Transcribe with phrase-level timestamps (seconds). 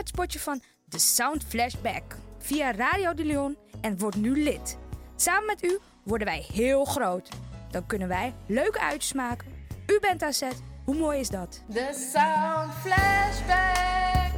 [0.00, 4.78] Het spotje van The Sound Flashback via Radio de Leon en word nu lid.
[5.16, 7.28] Samen met u worden wij heel groot.
[7.70, 9.46] Dan kunnen wij leuke uitjes maken.
[9.86, 10.62] U bent aan zet.
[10.84, 11.64] Hoe mooi is dat?
[11.72, 14.32] The Sound Flashback.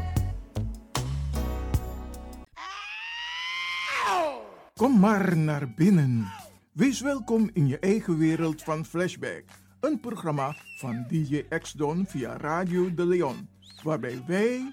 [4.74, 6.32] Kom maar naar binnen.
[6.72, 9.44] Wees welkom in je eigen wereld van Flashback.
[9.80, 13.48] Een programma van DJ X-Don via Radio de Leon.
[13.82, 14.72] Waarbij wij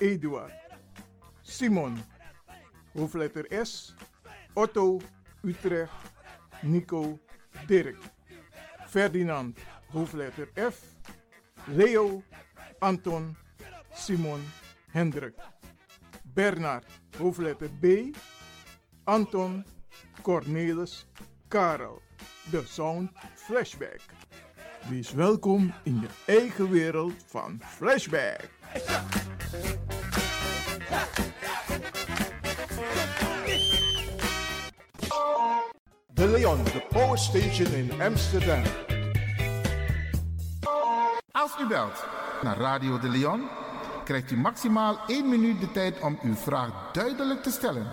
[0.00, 0.52] Eduard,
[1.42, 1.98] Simon,
[2.94, 3.94] hoofdletter S,
[4.54, 5.00] Otto,
[5.42, 5.92] Utrecht,
[6.62, 7.18] Nico,
[7.66, 7.98] Dirk,
[8.88, 9.56] Ferdinand,
[9.92, 10.84] hoofdletter F,
[11.66, 12.22] Leo,
[12.80, 13.36] Anton,
[13.94, 14.42] Simon,
[14.92, 15.34] Hendrik,
[16.34, 16.84] Bernard,
[17.18, 18.12] hoofdletter B,
[19.04, 19.64] Anton,
[20.22, 21.06] Cornelis,
[21.48, 22.02] Karel.
[22.50, 24.00] De Sound Flashback.
[24.88, 28.48] Wees welkom in je eigen wereld van Flashback.
[36.08, 38.62] De Leon, de Power Station in Amsterdam.
[41.30, 42.04] Als u belt
[42.42, 43.48] naar Radio de Leon,
[44.04, 47.86] krijgt u maximaal 1 minuut de tijd om uw vraag duidelijk te stellen.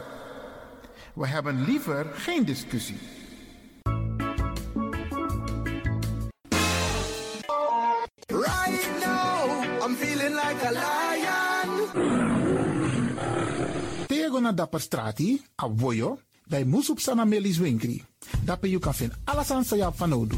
[1.14, 3.23] We hebben liever geen discussie.
[14.08, 16.18] Tego na dapper strati, a voyo,
[16.48, 18.04] bij Moesop Sana Melis Winkri.
[18.46, 20.38] Dapper you kan vinden alles aan Sayap van Odu.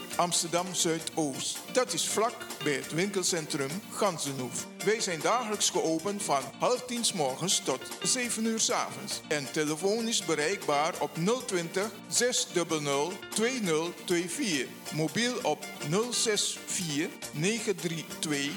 [0.21, 1.59] Amsterdam Zuidoost.
[1.73, 4.67] Dat is vlak bij het winkelcentrum Gansenhoef.
[4.85, 9.21] Wij zijn dagelijks geopend van half tien s morgens tot 7 uur s avonds.
[9.27, 11.11] En telefonisch bereikbaar op
[11.45, 14.67] 020 600 2024.
[14.93, 18.51] Mobiel op 064 932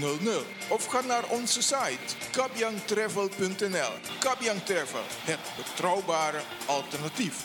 [0.00, 0.44] 0100.
[0.68, 3.92] Of ga naar onze site kabyangtravel.nl.
[4.18, 7.44] Kabyang Travel, het betrouwbare alternatief.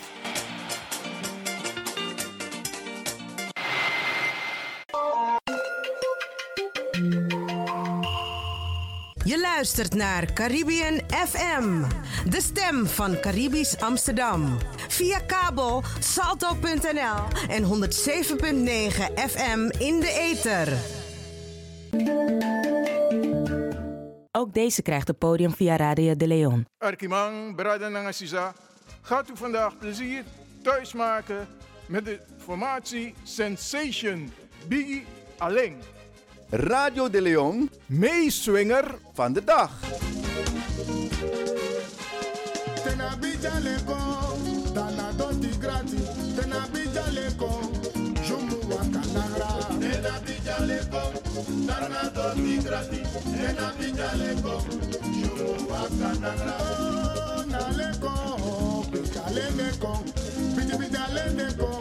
[9.23, 11.83] Je luistert naar Caribbean FM,
[12.29, 14.57] de stem van Caribisch Amsterdam.
[14.87, 17.69] Via kabel salto.nl en 107.9
[19.29, 20.77] FM in de ether.
[24.31, 26.65] Ook deze krijgt het podium via Radio de Leon.
[26.77, 28.53] Arkimang, Brada Nangasisa,
[29.01, 30.23] gaat u vandaag plezier
[30.63, 31.47] thuis maken
[31.85, 34.31] met de formatie Sensation
[34.67, 35.05] Biggie
[35.37, 35.75] Aleng.
[36.49, 37.69] Radio de Leon.
[37.85, 39.71] Meeswinger van de dag.
[61.63, 61.80] Oh,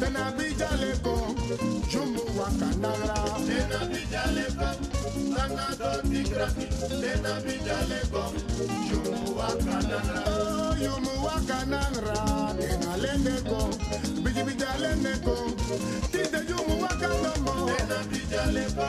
[0.00, 0.12] Grati.
[0.12, 1.34] Tena bijaleko,
[1.90, 3.14] jumu wakanara.
[3.46, 4.68] Tena bijaleko,
[5.36, 6.66] dana doti grati.
[7.00, 8.32] Tena bijaleko,
[8.88, 10.24] jumu wakanara.
[10.26, 12.54] Oh, jumu wakanara.
[12.58, 13.68] Tena lendeko,
[14.24, 15.36] biji bijaleko.
[16.12, 17.70] Tite jumu wakanamo.
[17.70, 18.88] Tena bijaleko,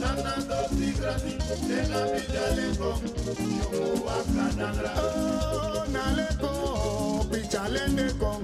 [0.00, 1.38] dana doti grati.
[1.68, 3.00] Tena bijaleko,
[3.36, 4.92] jumu wakanara.
[4.96, 8.40] Oh, naleko, bichalendeko,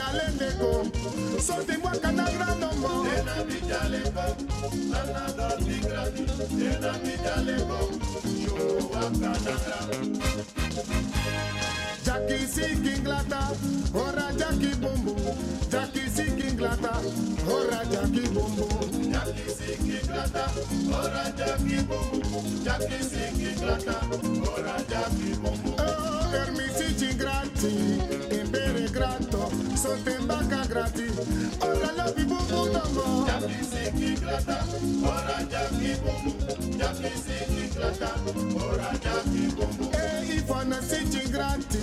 [0.00, 0.86] bijale ndeko
[1.46, 4.24] soki bwaka na granomo ena bijaleko
[4.90, 6.24] nana dordigrani
[6.72, 7.78] ena bijaleko
[8.40, 9.56] jowaka nanga
[12.04, 13.50] Jackie Sikinglata,
[13.94, 15.14] ora Jackie Bumbu,
[15.70, 16.92] Jackie Sikinglata,
[17.46, 18.66] ora Jackie Bumbu,
[19.12, 20.44] Jackie Sikinglata,
[20.92, 23.96] ora Jackie Bumbu, Jackie Sikinglata,
[24.50, 25.74] ora Jackie Bumbu.
[25.78, 28.19] Oh, Hermisi Chingrati
[29.82, 31.12] sotembaka gratis.
[31.60, 34.56] Olala bibubu ntongo jabisikiklata
[35.12, 36.32] ora jakibubu
[36.78, 38.10] jabisikiklata
[38.68, 39.84] ora jakibubu
[40.36, 41.78] ifona siti grati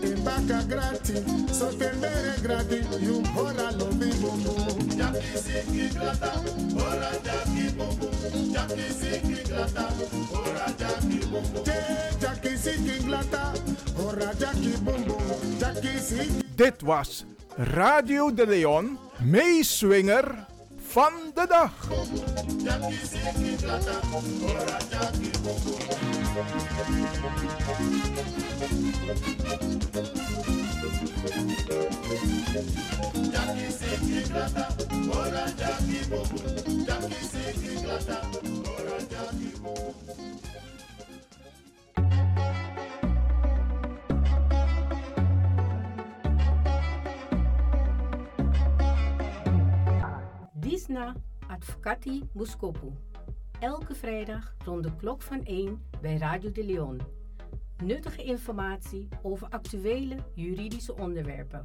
[0.00, 1.14] tembaka grati
[1.58, 4.52] sotembere grati yumbora lobibubu
[4.98, 6.32] jabisikiklata
[6.86, 8.08] ora jakibubu
[8.54, 9.84] jabisikiklata
[10.40, 11.78] ora jakibubu te
[12.20, 13.52] jakisikiklata
[14.06, 15.16] ora jakibumbu
[15.60, 17.24] jakisiki Dit was
[17.56, 20.46] Radio de Leon, meeswinger
[20.76, 21.88] van de dag.
[36.86, 38.35] Jackie
[50.76, 51.14] Disna
[51.48, 52.92] Advocati Muskopu.
[53.60, 57.00] Elke vrijdag rond de klok van 1 bij Radio de Leon.
[57.84, 61.62] Nuttige informatie over actuele juridische onderwerpen,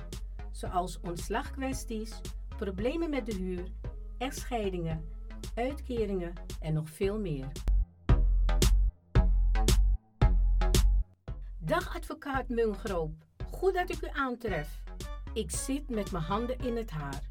[0.52, 2.22] zoals ontslagkwesties,
[2.58, 3.64] problemen met de huur,
[4.18, 5.06] echtscheidingen,
[5.56, 7.52] uitkeringen en nog veel meer.
[11.58, 13.12] Dag advocaat Mungroop,
[13.52, 14.84] goed dat ik u aantref.
[15.34, 17.31] Ik zit met mijn handen in het haar.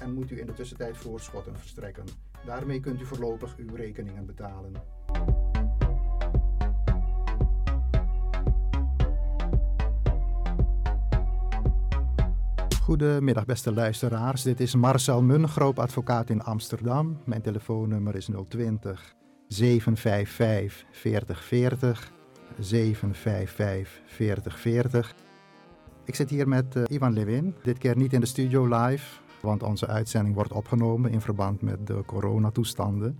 [0.00, 2.04] en moet u in de tussentijd voorschotten verstrekken.
[2.46, 4.72] Daarmee kunt u voorlopig uw rekeningen betalen.
[12.82, 17.18] Goedemiddag beste luisteraars, dit is Marcel Mungroop, advocaat in Amsterdam.
[17.24, 19.14] Mijn telefoonnummer is 020
[19.48, 22.12] 755 4040
[22.58, 25.14] 755 4040.
[26.04, 29.62] Ik zit hier met eh, Ivan Lewin, dit keer niet in de studio live, want
[29.62, 33.18] onze uitzending wordt opgenomen in verband met de coronatoestanden.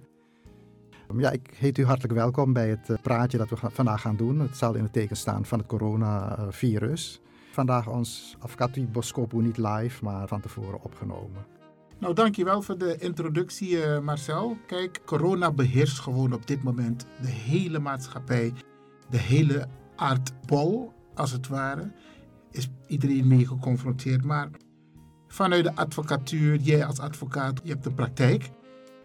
[1.17, 4.41] Ja, ik heet u hartelijk welkom bij het eh, praatje dat we vandaag gaan doen.
[4.41, 7.21] Het zal in het teken staan van het coronavirus.
[7.53, 8.89] Vandaag ons Afkati
[9.31, 11.47] niet live, maar van tevoren opgenomen.
[11.99, 14.57] Nou, dankjewel voor de introductie, eh, Marcel.
[14.67, 18.53] Kijk, corona beheerst gewoon op dit moment de hele maatschappij.
[19.11, 19.67] De hele
[19.97, 21.93] aardbol, als het ware,
[22.51, 24.25] is iedereen mee geconfronteerd.
[24.25, 24.51] Maar
[25.35, 28.51] vanuit de advocatuur, jij als advocaat, je hebt een praktijk.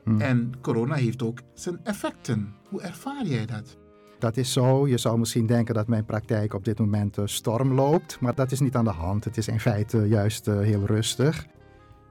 [0.03, 0.21] Hm.
[0.21, 2.53] En corona heeft ook zijn effecten.
[2.69, 3.77] Hoe ervaar jij dat?
[4.19, 4.87] Dat is zo.
[4.87, 8.51] Je zou misschien denken dat mijn praktijk op dit moment eh, storm loopt, maar dat
[8.51, 9.23] is niet aan de hand.
[9.23, 11.45] Het is in feite juist eh, heel rustig.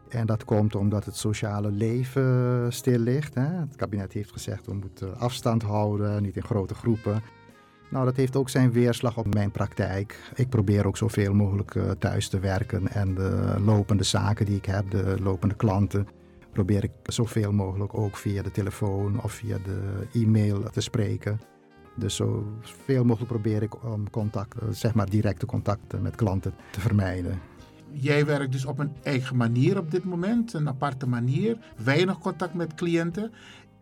[0.09, 3.35] En dat komt omdat het sociale leven eh, stil ligt.
[3.35, 3.47] Hè.
[3.47, 7.23] Het kabinet heeft gezegd we moeten afstand houden, niet in grote groepen.
[7.91, 10.33] Nou, dat heeft ook zijn weerslag op mijn praktijk.
[10.35, 14.65] Ik probeer ook zoveel mogelijk eh, thuis te werken en de lopende zaken die ik
[14.65, 16.07] heb, de lopende klanten,
[16.53, 21.41] probeer ik zoveel mogelijk ook via de telefoon of via de e-mail te spreken.
[21.97, 26.81] Dus zoveel mogelijk probeer ik om contact, eh, zeg maar directe contacten met klanten te
[26.81, 27.41] vermijden.
[27.91, 32.55] Jij werkt dus op een eigen manier op dit moment, een aparte manier, weinig contact
[32.55, 33.33] met cliënten.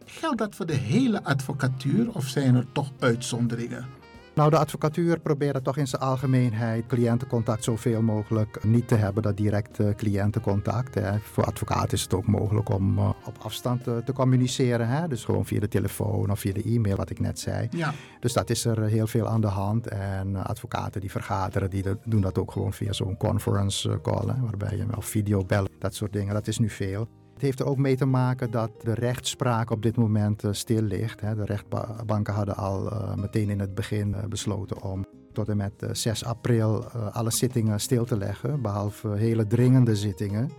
[0.05, 3.96] Geldt dat voor de hele advocatuur of zijn er toch uitzonderingen?
[4.37, 9.37] Nou, de advocatuur probeert toch in zijn algemeenheid cliëntencontact zoveel mogelijk niet te hebben, dat
[9.37, 10.95] direct eh, cliëntencontact.
[10.95, 11.19] Hè.
[11.19, 14.89] Voor advocaten is het ook mogelijk om eh, op afstand eh, te communiceren.
[14.89, 15.09] Hè.
[15.09, 17.69] Dus gewoon via de telefoon of via de e-mail, wat ik net zei.
[17.71, 17.93] Ja.
[18.21, 19.89] Dus dat is er heel veel aan de hand.
[19.89, 24.41] En advocaten die vergaderen, die de- doen dat ook gewoon via zo'n conference call, hè,
[24.41, 26.35] waarbij je wel video bellen, dat soort dingen.
[26.35, 27.09] Dat is nu veel.
[27.37, 30.83] Het heeft er ook mee te maken dat de rechtspraak op dit moment eh, stil
[30.83, 31.21] ligt.
[31.21, 35.83] De rechtbanken hadden al eh, meteen in het begin eh, besloten om tot en met
[35.83, 40.51] eh, 6 april alle zittingen stil te leggen, behalve hele dringende zittingen.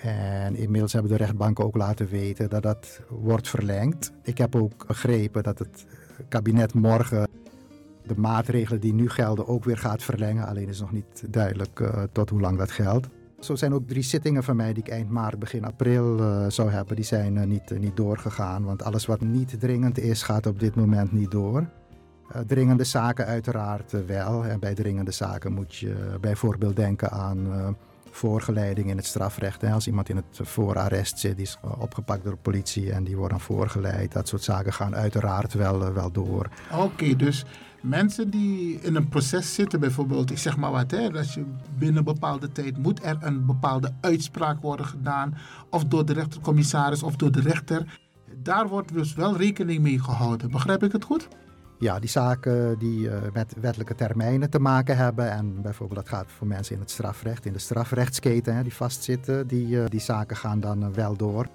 [0.00, 4.12] En inmiddels hebben de rechtbanken ook laten weten dat dat wordt verlengd.
[4.22, 5.86] Ik heb ook begrepen dat het
[6.28, 7.28] kabinet morgen
[8.06, 10.46] de maatregelen die nu gelden ook weer gaat verlengen.
[10.46, 13.08] Alleen is nog niet duidelijk tot hoe lang dat geldt.
[13.40, 16.70] Zo zijn ook drie zittingen van mij die ik eind maart, begin april eh, zou
[16.70, 16.96] hebben.
[16.96, 18.64] Die zijn eh, niet, eh, niet doorgegaan.
[18.64, 21.68] Want alles wat niet dringend is, gaat op dit moment niet door.
[22.46, 24.44] Dringende zaken uiteraard wel.
[24.44, 27.76] En bij dringende zaken moet je bijvoorbeeld denken aan
[28.10, 29.60] voorgeleiding in het strafrecht.
[29.60, 29.72] Hè.
[29.72, 33.30] Als iemand in het voorarrest zit, die is opgepakt door de politie en die wordt
[33.30, 34.12] dan voorgeleid.
[34.12, 36.48] Dat soort zaken gaan uiteraard wel, wel door.
[36.72, 37.44] Oké, dus
[37.88, 41.44] mensen die in een proces zitten, bijvoorbeeld, ik zeg maar wat, hè, als je
[41.78, 45.34] binnen een bepaalde tijd moet er een bepaalde uitspraak worden gedaan,
[45.70, 48.00] of door de rechtercommissaris of door de rechter.
[48.42, 50.50] Daar wordt dus wel rekening mee gehouden.
[50.50, 51.28] Begrijp ik het goed?
[51.78, 55.30] Ja, die zaken die eh, met wettelijke termijnen te maken hebben.
[55.30, 59.46] En bijvoorbeeld dat gaat voor mensen in het strafrecht, in de strafrechtsketen hè, die vastzitten.
[59.46, 61.46] Die, eh, die zaken gaan dan eh, wel door.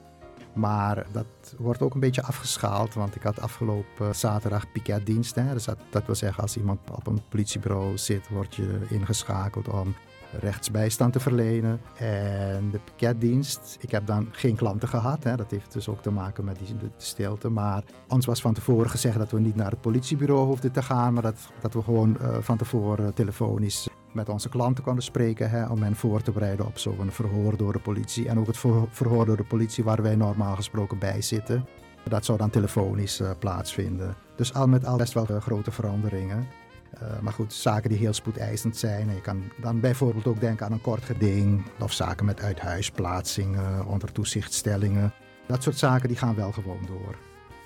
[0.54, 1.26] Maar dat
[1.58, 5.36] wordt ook een beetje afgeschaald, want ik had afgelopen zaterdag piketdienst.
[5.36, 9.96] Dus dat, wil zeggen, als iemand op een politiebureau zit, word je ingeschakeld om
[10.40, 11.82] rechtsbijstand te verlenen.
[11.96, 15.24] En de piketdienst, ik heb dan geen klanten gehad.
[15.24, 15.36] Hè.
[15.36, 17.50] Dat heeft dus ook te maken met die, stilte.
[17.50, 21.14] Maar ons was van tevoren gezegd dat we niet naar het politiebureau hoefden te gaan.
[21.14, 25.50] Maar dat, dat we gewoon uh, van tevoren telefonisch met onze klanten konden spreken.
[25.50, 28.28] Hè, om hen voor te bereiden op zo'n verhoor door de politie.
[28.28, 28.58] En ook het
[28.90, 31.66] verhoor door de politie waar wij normaal gesproken bij zitten.
[32.10, 34.16] Dat zou dan telefonisch uh, plaatsvinden.
[34.36, 36.48] Dus al met al best wel uh, grote veranderingen.
[36.94, 39.10] Uh, maar goed, zaken die heel spoedeisend zijn.
[39.10, 41.64] En je kan dan bijvoorbeeld ook denken aan een kort geding.
[41.80, 45.14] Of zaken met uithuisplaatsingen, onder toezichtstellingen.
[45.48, 47.16] Dat soort zaken die gaan wel gewoon door.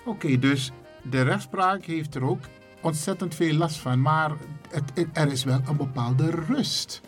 [0.05, 0.71] Oké, dus
[1.03, 2.39] de rechtspraak heeft er ook
[2.85, 4.01] ontzettend veel last van.
[4.01, 4.31] Maar
[4.69, 7.01] het, er is wel een bepaalde rust,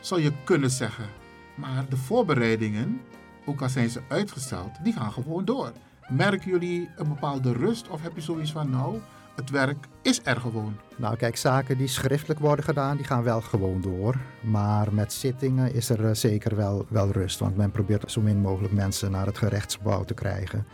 [0.00, 1.06] zou je kunnen zeggen.
[1.54, 3.00] Maar de voorbereidingen,
[3.44, 5.72] ook al zijn ze uitgesteld, die gaan gewoon door.
[6.08, 9.00] Merken jullie een bepaalde rust of heb je zoiets van nou
[9.34, 10.76] het werk is er gewoon.
[10.96, 14.16] Nou kijk, zaken die schriftelijk worden gedaan, die gaan wel gewoon door.
[14.40, 17.38] Maar met zittingen is er eh, zeker wel, wel rust.
[17.38, 20.66] Want men probeert zo min mogelijk mensen naar het gerechtsgebouw te krijgen.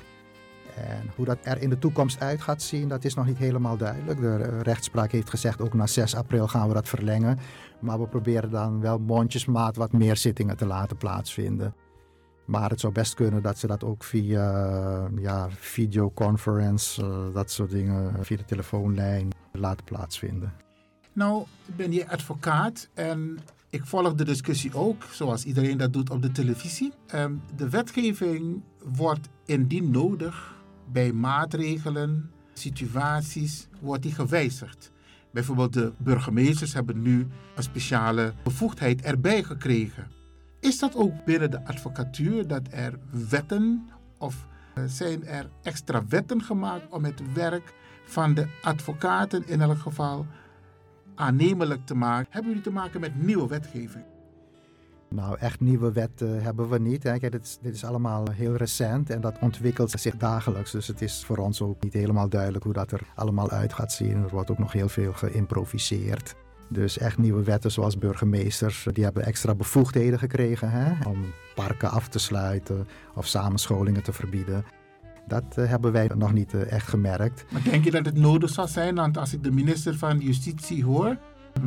[0.76, 3.76] En hoe dat er in de toekomst uit gaat zien, dat is nog niet helemaal
[3.76, 4.20] duidelijk.
[4.20, 7.38] De eh, rechtspraak heeft gezegd, ook na 6 april gaan we dat verlengen.
[7.80, 11.74] Maar we proberen dan wel mondjesmaat wat meer zittingen te laten plaatsvinden.
[12.46, 17.70] Maar het zou best kunnen dat ze dat ook via ja, videoconference, uh, dat soort
[17.70, 20.52] dingen, via de telefoonlijn laten plaatsvinden.
[21.12, 21.44] Nou,
[21.76, 23.38] ben je advocaat en
[23.70, 26.92] ik volg de discussie ook, zoals iedereen dat doet op de televisie.
[27.14, 30.55] Um, de wetgeving wordt indien nodig
[30.92, 34.92] bij maatregelen, situaties, wordt die gewijzigd.
[35.30, 37.26] Bijvoorbeeld de burgemeesters hebben nu
[37.56, 40.06] een speciale bevoegdheid erbij gekregen.
[40.60, 43.88] Is dat ook binnen de advocatuur dat er wetten
[44.18, 49.78] of eh, zijn er extra wetten gemaakt om het werk van de advocaten in elk
[49.78, 50.26] geval
[51.14, 52.26] aannemelijk te maken?
[52.30, 54.04] Hebben jullie te maken met nieuwe wetgeving?
[55.08, 57.02] Nou, echt nieuwe wetten hebben we niet.
[57.02, 60.70] Kijk, dit, is, dit is allemaal heel recent en dat ontwikkelt zich dagelijks.
[60.70, 63.92] Dus het is voor ons ook niet helemaal duidelijk hoe dat er allemaal uit gaat
[63.92, 64.22] zien.
[64.22, 66.34] Er wordt ook nog heel veel geïmproviseerd.
[66.68, 72.08] Dus echt nieuwe wetten zoals burgemeesters, die hebben extra bevoegdheden gekregen hè, om parken af
[72.08, 74.64] te sluiten of samenscholingen te verbieden.
[75.26, 77.44] Dat uh, hebben wij nog niet uh, echt gemerkt.
[77.52, 78.94] Maar denk je dat het nodig zal zijn?
[78.94, 81.16] Want als ik de minister van Justitie hoor,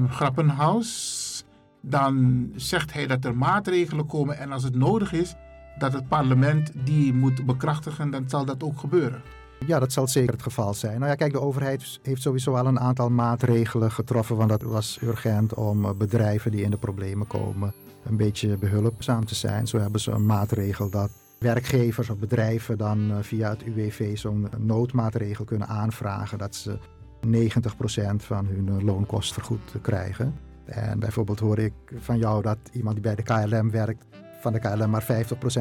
[0.10, 1.46] Grappenhaus,
[1.82, 5.36] dan zegt hij dat er maatregelen komen en als het nodig is
[5.78, 9.22] dat het parlement die moet bekrachtigen, dan zal dat ook gebeuren.
[9.68, 11.00] Ja, dat zal zeker het geval zijn.
[11.00, 15.00] Nou ja, kijk, de overheid heeft sowieso al een aantal maatregelen getroffen, want dat was
[15.02, 17.74] urgent om eh, bedrijven die in de problemen komen
[18.06, 19.68] een beetje behulpzaam te zijn.
[19.68, 24.50] Zo hebben ze een maatregel dat werkgevers of bedrijven dan eh, via het UWV zo'n
[24.58, 26.78] noodmaatregel kunnen aanvragen dat ze
[27.28, 27.30] 90%
[28.16, 30.49] van hun eh, loonkost vergoed krijgen.
[30.70, 34.06] En bijvoorbeeld hoor ik van jou dat iemand die bij de KLM werkt
[34.40, 35.06] van de KLM maar 50%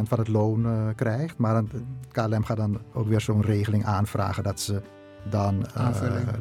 [0.02, 1.38] van het loon uh, krijgt.
[1.38, 4.82] Maar de KLM gaat dan ook weer zo'n regeling aanvragen dat ze,
[5.30, 5.88] dan, uh,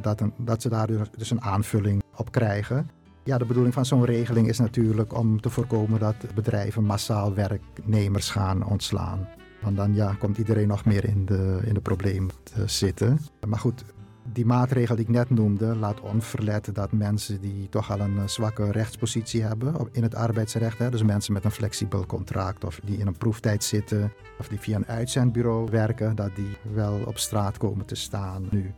[0.01, 2.89] dat, een, dat ze daar dus een aanvulling op krijgen.
[3.23, 8.29] Ja, de bedoeling van zo'n regeling is natuurlijk om te voorkomen dat bedrijven massaal werknemers
[8.29, 9.27] gaan ontslaan.
[9.61, 13.19] Want dan ja, komt iedereen nog meer in de, in de problemen te zitten.
[13.47, 13.83] Maar goed,
[14.33, 18.27] die maatregel die ik net noemde laat onverlet dat mensen die toch al een eh,
[18.27, 22.97] zwakke rechtspositie hebben in het arbeidsrecht, hè, dus mensen met een flexibel contract of die
[22.97, 27.57] in een proeftijd zitten of die via een uitzendbureau werken, dat die wel op straat
[27.57, 28.73] komen te staan nu.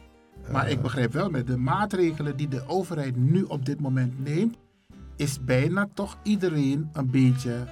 [0.51, 4.23] Maar ik eh, begrijp wel, met de maatregelen die de overheid nu op dit moment
[4.23, 4.57] neemt,
[5.15, 7.65] is bijna toch iedereen een beetje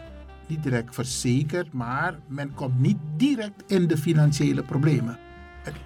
[0.47, 5.19] niet direct verzekerd, maar men komt niet direct in de financiële problemen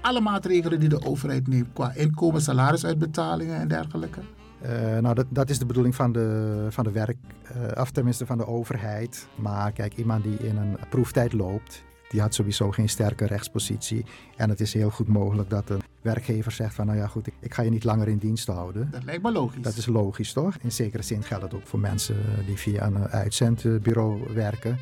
[0.01, 4.19] alle maatregelen die de overheid neemt qua inkomen, salarisuitbetalingen en dergelijke?
[4.63, 7.17] Uh, nou, dat, dat is de bedoeling van de, van de werk,
[7.55, 9.27] uh, of tenminste van de overheid.
[9.35, 14.05] Maar kijk, iemand die in een proeftijd loopt, die had sowieso geen sterke rechtspositie.
[14.35, 17.33] En het is heel goed mogelijk dat een werkgever zegt van, nou ja goed, ik,
[17.39, 18.87] ik ga je niet langer in dienst houden.
[18.91, 19.61] Dat lijkt me logisch.
[19.61, 20.55] Dat is logisch, toch?
[20.61, 22.15] In zekere zin geldt dat ook voor mensen
[22.45, 24.77] die via een uitzendbureau werken.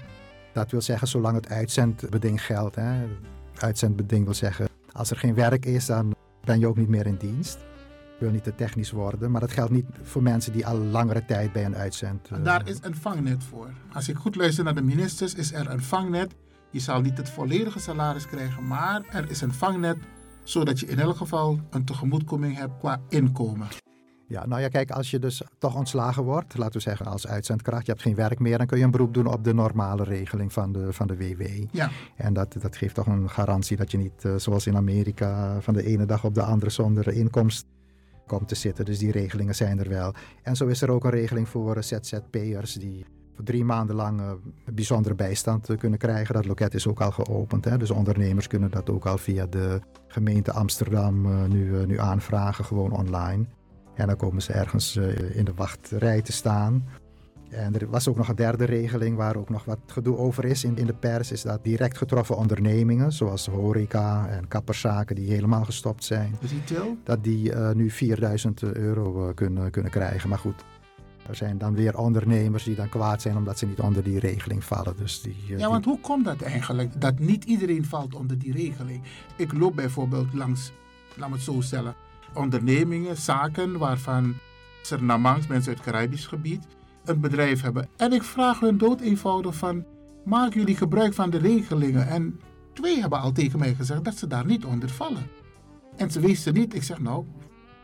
[0.53, 3.05] Dat wil zeggen, zolang het uitzendbeding geldt, hè,
[3.57, 4.68] uitzendbeding wil zeggen
[4.99, 7.55] als er geen werk is, dan ben je ook niet meer in dienst.
[8.13, 11.25] Ik wil niet te technisch worden, maar dat geldt niet voor mensen die al langere
[11.25, 12.29] tijd bij een uitzend.
[12.31, 12.43] Uh...
[12.43, 13.71] Daar is een vangnet voor.
[13.93, 16.35] Als ik goed luister naar de ministers, is er een vangnet.
[16.71, 19.97] Je zal niet het volledige salaris krijgen, maar er is een vangnet
[20.43, 23.67] zodat je in elk geval een tegemoetkoming hebt qua inkomen.
[24.29, 27.85] Ja, nou ja, kijk, als je dus toch ontslagen wordt, laten we zeggen als uitzendkracht,
[27.85, 30.53] je hebt geen werk meer, dan kun je een beroep doen op de normale regeling
[30.53, 31.43] van de, van de WW.
[31.71, 31.89] Ja.
[32.15, 35.73] En dat, dat geeft toch een garantie dat je niet, eh, zoals in Amerika, van
[35.73, 37.65] de ene dag op de andere zonder inkomst
[38.27, 38.85] komt te zitten.
[38.85, 40.13] Dus die regelingen zijn er wel.
[40.43, 44.19] En zo is er ook een regeling voor eh, ZZP'ers die voor drie maanden lang
[44.19, 44.31] eh,
[44.73, 46.33] bijzondere bijstand kunnen krijgen.
[46.33, 47.65] Dat loket is ook al geopend.
[47.65, 47.77] Hè?
[47.77, 53.45] Dus ondernemers kunnen dat ook al via de gemeente Amsterdam nu, nu aanvragen, gewoon online.
[53.99, 56.85] En dan komen ze ergens eh, in de wachtrij te staan.
[57.49, 60.63] En er was ook nog een derde regeling waar ook nog wat gedoe over is
[60.63, 61.31] in, in de pers.
[61.31, 66.35] Is dat direct getroffen ondernemingen, zoals horeca en kapperszaken die helemaal gestopt zijn.
[66.41, 66.97] Retail?
[67.03, 70.29] Dat die eh, nu 4000 euro eh, kunnen, kunnen krijgen.
[70.29, 70.63] Maar goed,
[71.29, 74.63] er zijn dan weer ondernemers die dan kwaad zijn omdat ze niet onder die regeling
[74.63, 74.93] vallen.
[74.97, 77.01] Dus die, Ja, die- want hoe komt dat eigenlijk?
[77.01, 79.01] Dat niet iedereen valt onder die regeling.
[79.35, 80.71] Ik loop bijvoorbeeld langs,
[81.15, 81.95] laat me het zo stellen,
[82.33, 84.35] ondernemingen, zaken waarvan
[84.81, 86.67] Surinamangs, mensen uit het Caribisch gebied,
[87.05, 87.87] een bedrijf hebben.
[87.97, 89.85] En ik vraag hun dood eenvoudig van,
[90.25, 92.07] maken jullie gebruik van de regelingen?
[92.07, 92.39] En
[92.73, 95.27] twee hebben al tegen mij gezegd dat ze daar niet onder vallen.
[95.95, 96.75] En ze wisten niet.
[96.75, 97.25] Ik zeg nou,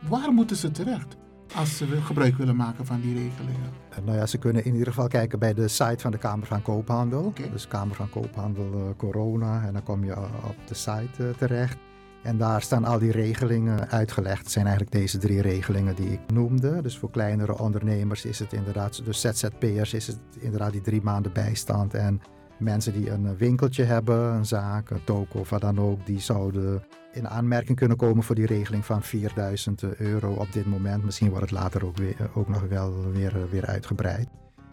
[0.08, 1.16] waar moeten ze terecht
[1.54, 3.70] als ze gebruik willen maken van die regelingen?
[3.90, 6.46] Eh, Nou ja, ze kunnen in ieder geval kijken bij de site van de Kamer
[6.46, 7.32] van Koophandel.
[7.52, 9.64] Dus Kamer van Koophandel eh, Corona.
[9.66, 11.76] En dan kom je eh, op de site terecht.
[12.22, 14.42] En daar staan al die regelingen uitgelegd.
[14.42, 16.82] Het zijn eigenlijk deze drie regelingen die ik noemde.
[16.82, 21.32] Dus voor kleinere ondernemers is het inderdaad, dus ZZP'ers is het inderdaad die drie maanden
[21.32, 21.94] bijstand.
[21.94, 22.20] En
[22.58, 26.82] mensen die een winkeltje hebben, een zaak, een toko of wat dan ook, die zouden
[27.12, 31.04] in aanmerking kunnen komen voor die regeling van 4000 euro op dit moment.
[31.04, 34.28] Misschien wordt het later ook, weer, ook nog wel weer, weer uitgebreid.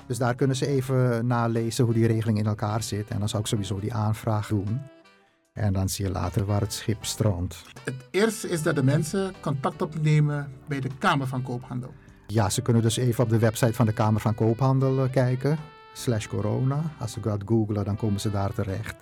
[0.08, 3.08] Dus daar kunnen ze even nalezen hoe die regeling in elkaar zit.
[3.08, 4.82] En dan zou ik sowieso die aanvraag doen.
[5.54, 7.64] En dan zie je later waar het schip strandt.
[7.84, 11.94] Het eerste is dat de mensen contact opnemen bij de Kamer van Koophandel.
[12.28, 15.58] Ja, ze kunnen dus even op de website van de Kamer van Koophandel eh, kijken.
[15.94, 16.82] Slash corona.
[17.00, 18.96] Als ze dat googlen, dan komen ze daar terecht.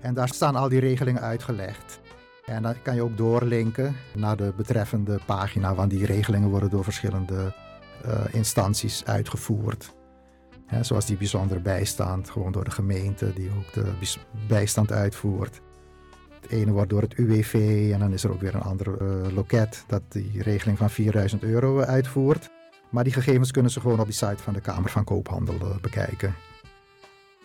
[0.00, 2.00] En daar staan al die regelingen uitgelegd.
[2.44, 6.84] En dan kan je ook doorlinken naar de betreffende pagina, want die regelingen worden door
[6.84, 7.54] verschillende
[8.04, 9.94] eh, instanties uitgevoerd.
[10.66, 14.18] Hè, zoals die bijzondere bijstand, gewoon door de gemeente die ook de bijs-
[14.48, 15.60] bijstand uitvoert.
[16.42, 19.34] Het ene wordt door het UWV en dan is er ook weer een ander eh,
[19.34, 22.50] loket dat die regeling van 4000 euro eh, uitvoert.
[22.90, 25.76] Maar die gegevens kunnen ze gewoon op die site van de Kamer van Koophandel eh,
[25.80, 26.34] bekijken.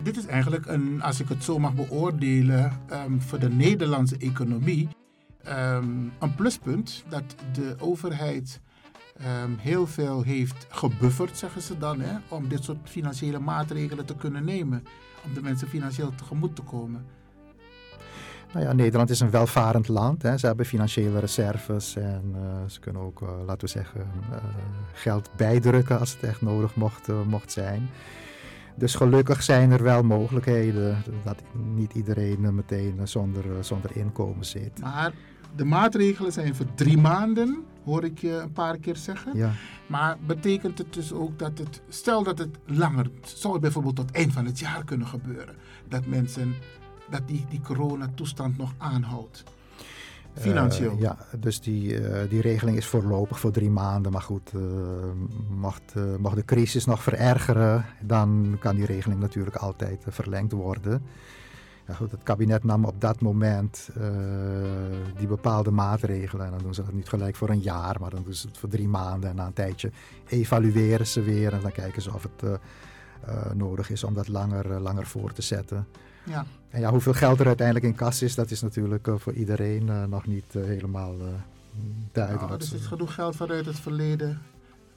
[0.02, 4.88] Dit is eigenlijk een, als ik het zo mag beoordelen, ehm, voor de Nederlandse economie
[5.42, 8.60] ehm, een pluspunt dat de overheid
[9.16, 14.16] ehm, heel veel heeft gebufferd, zeggen ze dan, hè, om dit soort financiële maatregelen te
[14.16, 14.84] kunnen nemen.
[15.24, 17.17] Om de mensen financieel tegemoet te komen.
[18.52, 20.22] Nou ja, Nederland is een welvarend land.
[20.22, 20.38] Hè.
[20.38, 24.00] Ze hebben financiële reserves en eh, ze kunnen ook, eh, laten we zeggen,
[24.32, 24.38] eh,
[24.92, 27.88] geld bijdrukken als het echt nodig mocht, mocht zijn.
[28.74, 31.42] Dus gelukkig zijn er wel mogelijkheden dat
[31.74, 34.80] niet iedereen meteen zonder, zonder inkomen zit.
[34.80, 35.12] Maar
[35.56, 39.36] de maatregelen zijn voor drie maanden, hoor ik je een paar keer zeggen.
[39.36, 39.50] Ja.
[39.86, 44.10] Maar betekent het dus ook dat het, stel dat het langer, zou het bijvoorbeeld tot
[44.10, 45.54] eind van het jaar kunnen gebeuren,
[45.88, 46.54] dat mensen,
[47.10, 49.44] dat die, die coronatoestand nog aanhoudt?
[50.40, 50.92] Financieel.
[50.92, 54.12] Eh, ja, dus die, eh, die regeling is voorlopig voor drie maanden.
[54.12, 54.52] Maar goed,
[55.50, 61.02] mocht, eh, mocht de crisis nog verergeren, dan kan die regeling natuurlijk altijd verlengd worden.
[61.86, 63.88] Ja, goed, het kabinet nam op dat moment
[65.16, 66.44] die bepaalde maatregelen.
[66.44, 68.58] En dan doen ze dat niet gelijk voor een jaar, maar dan doen ze het
[68.58, 69.30] voor drie maanden.
[69.30, 69.90] En na een tijdje
[70.26, 72.60] evalueren ze weer en dan kijken ze of het
[73.54, 75.86] nodig is om dat langer, langer voor te zetten.
[76.28, 76.46] Ja.
[76.70, 79.88] En ja, hoeveel geld er uiteindelijk in kas is, dat is natuurlijk eh, voor iedereen
[79.88, 81.14] eh, nog niet eh, helemaal
[82.12, 82.46] duidelijk.
[82.48, 84.40] Nou, er zit genoeg geld vanuit het verleden,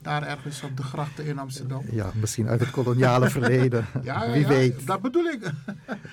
[0.02, 1.84] daar ergens op de grachten in Amsterdam.
[1.92, 3.86] Ja, misschien uit het koloniale verleden.
[4.04, 4.88] Ja, ja, Wie ja, weet.
[4.88, 5.52] Dat bedoel ik.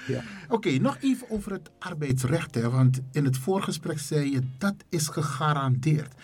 [0.06, 0.22] Ja.
[0.48, 2.54] Oké, nog even over het arbeidsrecht.
[2.54, 6.14] Hè, want in het voorgesprek zei je dat is gegarandeerd.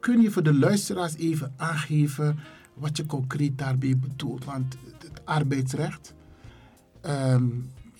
[0.00, 2.38] Kun je voor de luisteraars even aangeven
[2.74, 4.44] wat je concreet daarbij bedoelt?
[4.44, 6.14] Want het arbeidsrecht,
[7.00, 7.44] ehm,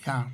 [0.07, 0.27] ja,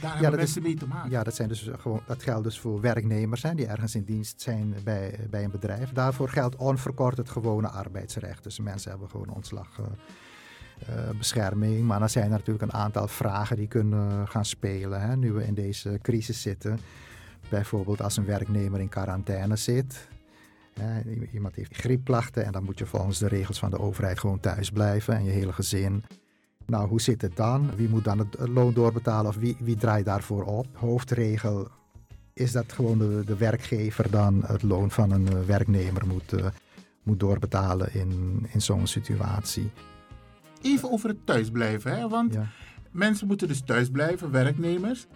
[0.00, 1.10] daar hebben dat mensen is- mee te maken.
[1.10, 4.40] Ja, dat, zijn dus gewoon, dat geldt dus voor werknemers hè, die ergens in dienst
[4.40, 5.92] zijn bij, bij een bedrijf.
[5.92, 8.42] Daarvoor geldt onverkort het gewone arbeidsrecht.
[8.42, 9.78] Dus mensen hebben gewoon ontslag.
[9.78, 9.84] eh,
[10.86, 11.86] eh, bescherming.
[11.86, 15.46] Maar dan zijn er natuurlijk een aantal vragen die kunnen gaan spelen hè, nu we
[15.46, 16.78] in deze crisis zitten.
[17.48, 20.08] Bijvoorbeeld als een werknemer in quarantaine zit.
[20.80, 21.00] Hè,
[21.32, 24.70] iemand heeft griepklachten en dan moet je volgens de regels van de overheid gewoon thuis
[24.70, 26.04] blijven en je hele gezin.
[26.66, 27.70] Nou, hoe zit het dan?
[27.76, 30.66] Wie moet dan het loon doorbetalen of wie, wie draait daarvoor op?
[30.72, 31.68] Hoofdregel
[32.32, 36.46] is dat gewoon de, de werkgever dan het loon van een eh, werknemer moet, eh,
[37.02, 39.70] moet doorbetalen in, in zo'n situatie.
[40.62, 42.08] Even over het thuisblijven, hè?
[42.08, 42.46] want Ja.
[42.90, 45.06] mensen moeten dus thuis blijven, werknemers.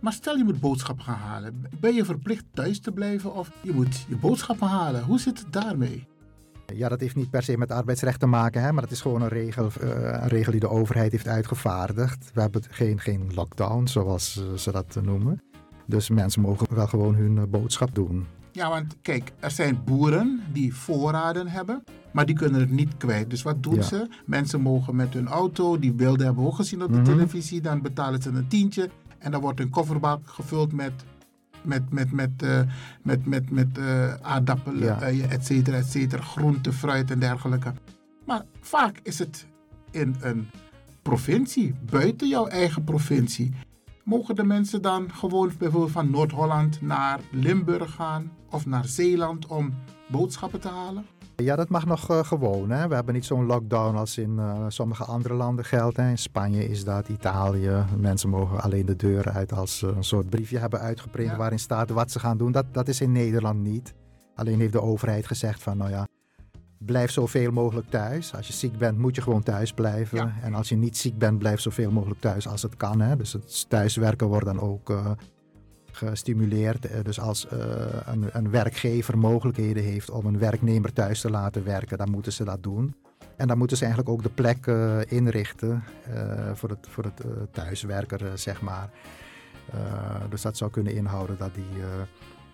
[0.00, 1.62] Maar stel je moet boodschappen gaan halen.
[1.80, 5.02] Ben je verplicht thuis te blijven of je moet je boodschappen halen?
[5.04, 6.06] Hoe zit het daarmee?
[6.74, 9.22] Ja, dat heeft niet per se met arbeidsrecht te maken, hè, maar dat is gewoon
[9.22, 9.88] een regel, eh,
[10.22, 12.30] een regel die de overheid heeft uitgevaardigd.
[12.34, 15.42] We hebben geen, geen lockdown, zoals eh, ze dat noemen.
[15.86, 18.26] Dus mensen mogen wel gewoon hun eh, boodschap doen.
[18.52, 23.30] Ja, want kijk, er zijn boeren die voorraden hebben, maar die kunnen het niet kwijt.
[23.30, 23.82] Dus wat doen Ja.
[23.82, 24.08] ze?
[24.26, 27.04] Mensen mogen met hun auto, die beelden hebben we ook gezien op de Mhm.
[27.04, 30.92] televisie, dan betalen ze een tientje en dan wordt een kofferbak gevuld met,
[31.62, 32.60] met, met, met, eh,
[33.02, 35.00] met, met, met eh, aardappelen, Ja.
[35.00, 37.72] uien, et cetera, et cetera, groente, fruit en dergelijke.
[38.26, 39.46] Maar vaak is het
[39.90, 40.48] in een
[41.02, 43.52] provincie, buiten jouw eigen provincie.
[44.04, 49.74] Mogen de mensen dan gewoon bijvoorbeeld van Noord-Holland naar Limburg gaan of naar Zeeland om
[50.08, 51.04] boodschappen te halen?
[51.42, 52.70] Ja, dat mag nog eh, gewoon.
[52.70, 52.88] Hè.
[52.88, 55.96] We hebben niet zo'n lockdown als in eh, sommige andere landen geldt.
[55.96, 56.08] Hè.
[56.08, 57.84] In Spanje is dat, Italië.
[57.96, 61.36] Mensen mogen alleen de deur uit als ze een soort briefje hebben uitgeprint Ja.
[61.36, 62.52] waarin staat wat ze gaan doen.
[62.52, 63.94] Dat, dat is in Nederland niet.
[64.34, 66.06] Alleen heeft de overheid gezegd van, nou ja,
[66.78, 68.34] blijf zoveel mogelijk thuis.
[68.34, 70.18] Als je ziek bent, moet je gewoon thuis blijven.
[70.18, 70.32] Ja.
[70.42, 73.00] En als je niet ziek bent, blijf zoveel mogelijk thuis als het kan.
[73.00, 73.16] Hè.
[73.16, 75.10] Dus het thuiswerken wordt dan ook eh,
[76.08, 76.86] gestimuleerd.
[76.86, 77.58] Eh, Dus als eh,
[78.06, 82.44] een, een werkgever mogelijkheden heeft om een werknemer thuis te laten werken, dan moeten ze
[82.44, 82.94] dat doen.
[83.36, 85.82] En dan moeten ze eigenlijk ook de plek eh, inrichten
[86.54, 88.90] voor het, voor het thuiswerker, zeg maar.
[90.28, 91.82] Dus dat zou kunnen inhouden dat die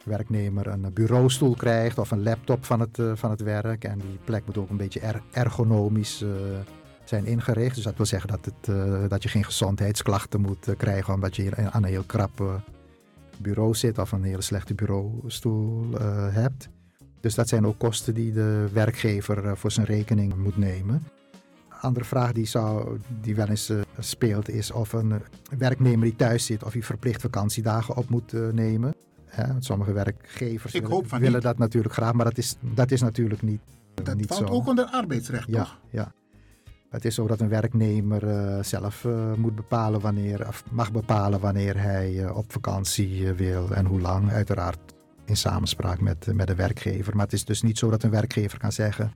[0.05, 3.85] werknemer een bureaustoel krijgt of een laptop van het, van het werk.
[3.85, 6.25] En die plek moet ook een beetje er- ergonomisch
[7.05, 7.75] zijn ingericht.
[7.75, 11.83] Dus dat wil zeggen dat, het, dat je geen gezondheidsklachten moet krijgen omdat je aan
[11.83, 12.63] een heel krap
[13.39, 16.69] bureau zit of een hele slechte bureaustoel eh, hebt.
[17.21, 20.95] Dus dat zijn ook kosten die de werkgever eh, voor zijn rekening moet nemen.
[21.71, 25.13] Een andere vraag die, zou, die wel eens eh, speelt is of een
[25.59, 28.95] werknemer die thuis zit of hij verplicht vakantiedagen op moet nemen.
[29.27, 33.61] Hè, sommige werkgevers willen, dat natuurlijk graag, maar dat is, dat is natuurlijk niet,
[34.03, 34.55] Dat niet valt zo.
[34.55, 35.79] ook onder arbeidsrecht, Ja, toch?
[35.91, 36.13] ja.
[36.97, 41.41] Het is zo dat een werknemer eh, zelf eh, moet bepalen wanneer, of mag bepalen
[41.41, 44.31] wanneer hij eh, op vakantie wil en hoe lang.
[44.31, 44.79] Uiteraard
[45.25, 47.15] in samenspraak met, met de werkgever.
[47.17, 49.13] Maar het is dus niet zo dat een werkgever kan zeggen: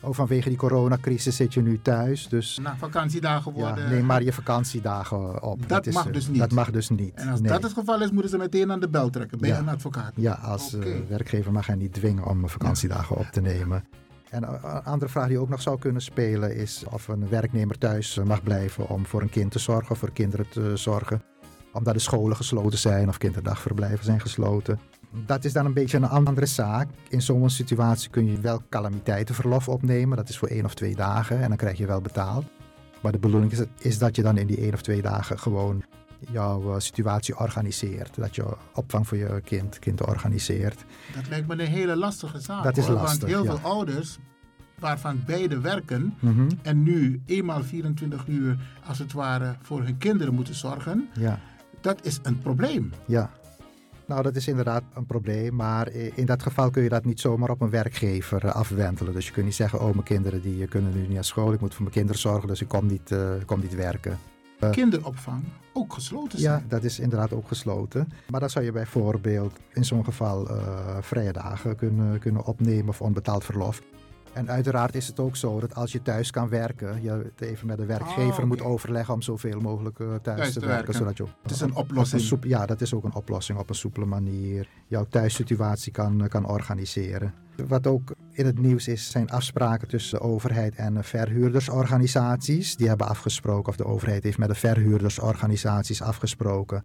[0.00, 2.28] Oh, vanwege die coronacrisis zit je nu thuis.
[2.28, 3.90] Dus Na vakantiedagen ja, worden...
[3.90, 5.68] neem maar je vakantiedagen op.
[5.68, 6.38] Dat is, mag dus niet.
[6.38, 7.14] Dat mag dus niet.
[7.14, 7.52] En als Nee.
[7.52, 9.58] dat het geval is, moeten ze meteen aan de bel trekken bij Ja.
[9.58, 10.12] een advocaat.
[10.16, 10.76] Ja, als
[11.08, 13.84] werkgever mag hij niet dwingen om vakantiedagen op te nemen.
[14.32, 18.16] En een andere vraag die ook nog zou kunnen spelen is of een werknemer thuis
[18.16, 21.22] eh, mag blijven om voor een kind te zorgen of voor kinderen te zorgen.
[21.72, 24.80] Omdat de scholen gesloten zijn of kinderdagverblijven zijn gesloten.
[25.26, 26.88] Dat is dan een beetje een andere zaak.
[27.08, 30.16] In zo'n situatie kun je wel calamiteitenverlof opnemen.
[30.16, 32.44] Dat is voor één of twee dagen en dan krijg je wel betaald.
[33.02, 35.82] Maar de bedoeling is dat je dan in die één of twee dagen gewoon
[36.30, 38.14] jouw eh, situatie organiseert.
[38.16, 40.84] Dat je opvang voor je kind, kind organiseert.
[41.14, 42.64] Dat lijkt me een hele lastige zaak.
[42.64, 43.50] Dat is hoor, lastig, Want heel ja.
[43.58, 44.18] veel ouders,
[44.78, 46.48] waarvan beide werken, Mhm.
[46.62, 48.56] en nu eenmaal 24 uur
[48.86, 51.38] als het ware voor hun kinderen moeten zorgen, Ja,
[51.80, 52.92] dat is een probleem.
[53.06, 53.30] ja.
[54.06, 57.50] Nou, dat is inderdaad een probleem, maar in dat geval kun je dat niet zomaar
[57.50, 59.12] op een werkgever eh, afwentelen.
[59.12, 61.52] Dus je kunt niet zeggen, oh mijn kinderen die eh, kunnen nu niet naar school,
[61.52, 64.18] ik moet voor mijn kinderen zorgen, dus ik kom niet, ik kom niet werken.
[64.62, 66.58] Eh, Kinderopvang ook gesloten zijn.
[66.60, 68.08] Ja, dat is inderdaad ook gesloten.
[68.30, 73.00] Maar dan zou je bijvoorbeeld in zo'n geval eh, vrije dagen kunnen, kunnen opnemen of
[73.00, 73.82] onbetaald verlof.
[74.32, 77.66] En uiteraard is het ook zo dat als je thuis kan werken, je het even
[77.66, 78.46] met de werkgever Oh, oké.
[78.46, 80.68] moet overleggen om zoveel mogelijk eh, thuis, te, werken.
[80.76, 80.94] werken.
[80.94, 82.20] Zodat je op- Het is een op- op oplossing.
[82.22, 84.68] soep- ja, dat is ook een oplossing op een soepele manier.
[84.86, 87.34] Jouw thuissituatie kan, kan organiseren.
[87.56, 92.76] Wat ook in het nieuws is, zijn afspraken tussen de overheid en verhuurdersorganisaties.
[92.76, 96.84] Die hebben afgesproken, of de overheid heeft met de verhuurdersorganisaties afgesproken,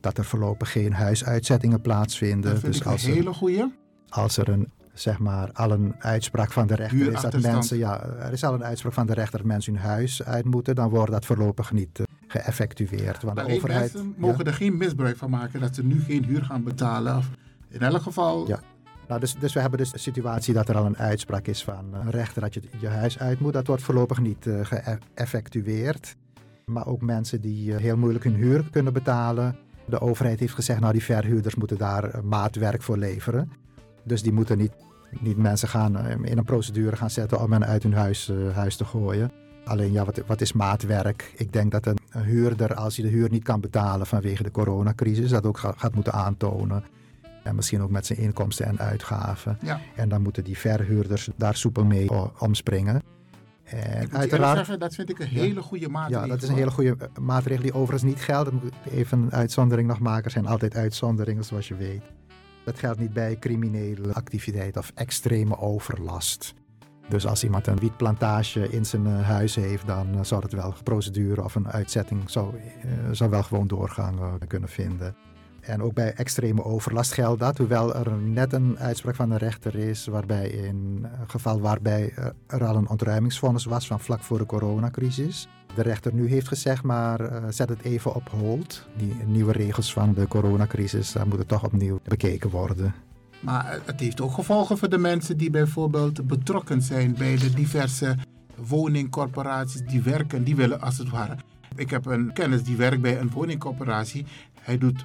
[0.00, 2.50] dat er voorlopig geen huisuitzettingen plaatsvinden.
[2.50, 3.72] Dat vind dus ik een als er, hele goeie.
[4.08, 8.02] als er een, zeg maar, al een uitspraak van de rechter is dat mensen, ja,
[8.02, 10.88] er is al een uitspraak van de rechter dat mensen hun huis uit moeten, dan
[10.88, 13.22] wordt dat voorlopig niet eh, geëffectueerd.
[13.22, 14.26] Want de overheid mensen ja.
[14.26, 17.16] mogen er geen misbruik van maken dat ze nu geen huur gaan betalen.
[17.16, 17.30] Of
[17.68, 18.60] in elk geval, Ja.
[19.08, 21.94] Nou, dus, dus we hebben dus de situatie dat er al een uitspraak is van
[21.94, 23.52] eh, een rechter dat je je huis uit moet.
[23.52, 26.16] Dat wordt voorlopig niet eh, geëffectueerd.
[26.64, 29.56] Maar ook mensen die eh, heel moeilijk hun huur kunnen betalen.
[29.86, 33.52] De overheid heeft gezegd, nou die verhuurders moeten daar maatwerk voor leveren.
[34.04, 34.72] Dus die moeten niet,
[35.20, 38.84] niet mensen gaan in een procedure gaan zetten om hen uit hun huis, huis te
[38.84, 39.32] gooien.
[39.64, 41.32] Alleen ja, wat, wat is maatwerk?
[41.36, 45.30] Ik denk dat een, huurder, als hij de huur niet kan betalen vanwege de coronacrisis,
[45.30, 46.84] dat ook ga- gaat moeten aantonen.
[47.48, 49.58] En misschien ook met zijn inkomsten en uitgaven.
[49.62, 49.80] Ja.
[49.96, 53.02] En dan moeten die verhuurders daar soepel mee o- omspringen.
[53.64, 56.22] En Ik uiteraard, zeggen, dat vind ik een hele goede maatregel.
[56.22, 58.48] ja, dat is een hele goede eh, maatregel die overigens niet geldt.
[58.52, 60.24] Ik moet even een uitzondering nog maken.
[60.24, 62.02] Er zijn altijd uitzonderingen, zoals je weet.
[62.64, 66.54] Dat geldt niet bij criminele activiteit of extreme overlast.
[67.08, 70.74] Dus als iemand een wietplantage in zijn eh, huis heeft, dan eh, zou het wel
[70.82, 75.16] procedure of een uitzetting zou, eh, zou wel gewoon doorgang eh, kunnen vinden.
[75.68, 79.74] En ook bij extreme overlast geldt dat, hoewel er net een uitspraak van de rechter
[79.74, 84.38] is, waarbij in een geval waarbij eh, er al een ontruimingsvonnis was van vlak voor
[84.38, 88.86] de coronacrisis, de rechter nu heeft gezegd, maar eh, zet het even op hold.
[88.96, 92.94] Die nieuwe regels van de coronacrisis, daar moeten toch opnieuw bekeken worden.
[93.40, 98.16] Maar het heeft ook gevolgen voor de mensen die bijvoorbeeld betrokken zijn bij de diverse
[98.66, 100.44] woningcorporaties die werken.
[100.44, 101.36] Die willen als het ware.
[101.76, 104.26] Ik heb een kennis die werkt bij een woningcorporatie.
[104.60, 105.04] Hij doet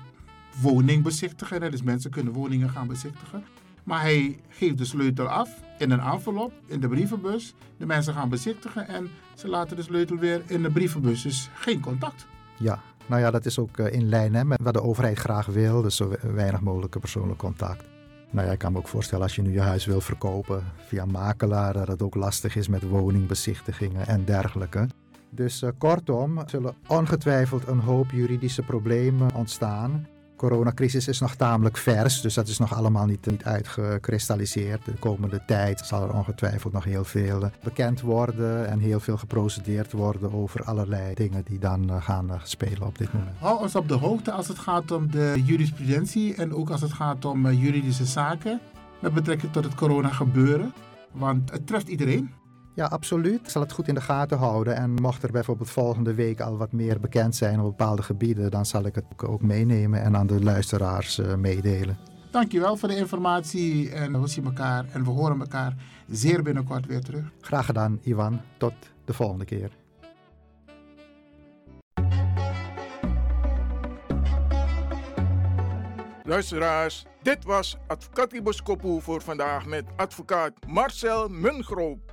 [0.61, 1.61] woningbezichtigen.
[1.61, 3.43] hè, Dus mensen kunnen woningen gaan bezichtigen.
[3.83, 7.53] Maar hij geeft de sleutel af in een envelop in de brievenbus.
[7.77, 11.21] De mensen gaan bezichtigen en ze laten de sleutel weer in de brievenbus.
[11.21, 12.25] Dus geen contact.
[12.57, 15.45] Ja, nou ja, dat is ook eh, in lijn hè, met wat de overheid graag
[15.45, 15.81] wil.
[15.81, 17.83] Dus zo we- weinig mogelijke persoonlijk contact.
[18.29, 21.05] Nou ja, ik kan me ook voorstellen als je nu je huis wil verkopen via
[21.05, 24.87] makelaar, dat het ook lastig is met woningbezichtigingen en dergelijke.
[25.29, 30.07] Dus eh, kortom, zullen ongetwijfeld een hoop juridische problemen ontstaan.
[30.49, 34.85] Coronacrisis is nog tamelijk vers, dus dat is nog allemaal niet, niet uitgekristalliseerd.
[34.85, 39.17] De komende tijd zal er ongetwijfeld nog heel veel eh, bekend worden en heel veel
[39.17, 43.35] geprocedeerd worden over allerlei dingen die dan eh, gaan eh, spelen op dit moment.
[43.39, 46.93] Hou ons op de hoogte als het gaat om de jurisprudentie en ook als het
[46.93, 48.59] gaat om juridische zaken
[48.99, 50.73] met betrekking tot het corona gebeuren.
[51.11, 52.42] Want het treft iedereen.
[52.75, 53.39] Ja, absoluut.
[53.39, 54.75] Ik zal het goed in de gaten houden.
[54.75, 58.65] En mocht er bijvoorbeeld volgende week al wat meer bekend zijn op bepaalde gebieden, dan
[58.65, 61.97] zal ik het ook meenemen en aan de luisteraars eh, meedelen.
[62.31, 65.75] Dankjewel voor de informatie en we zien elkaar en we horen elkaar
[66.07, 67.31] zeer binnenkort weer terug.
[67.41, 68.41] Graag gedaan, Ivan.
[68.57, 68.73] Tot
[69.05, 69.71] de volgende keer.
[76.23, 82.12] Luisteraars, dit was Advocatieboskopu voor vandaag met advocaat Marcel Mungroop.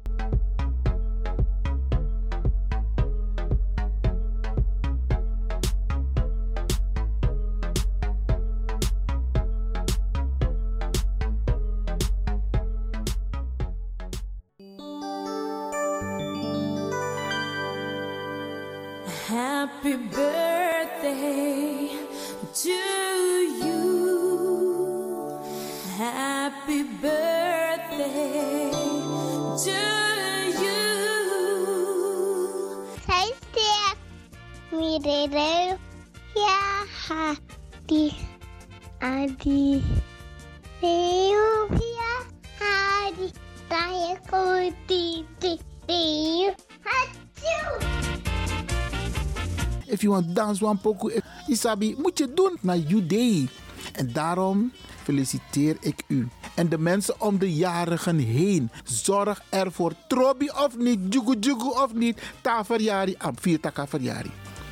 [50.81, 53.47] Pokoe, if- Isabi, moet je doen naar day.
[53.93, 54.71] En daarom
[55.03, 56.27] feliciteer ik u.
[56.55, 58.69] En de mensen om de jarigen heen.
[58.83, 62.21] Zorg ervoor, trobi of niet, jugu jugu of niet.
[62.41, 64.31] Ta verjari, am vier taka verjari.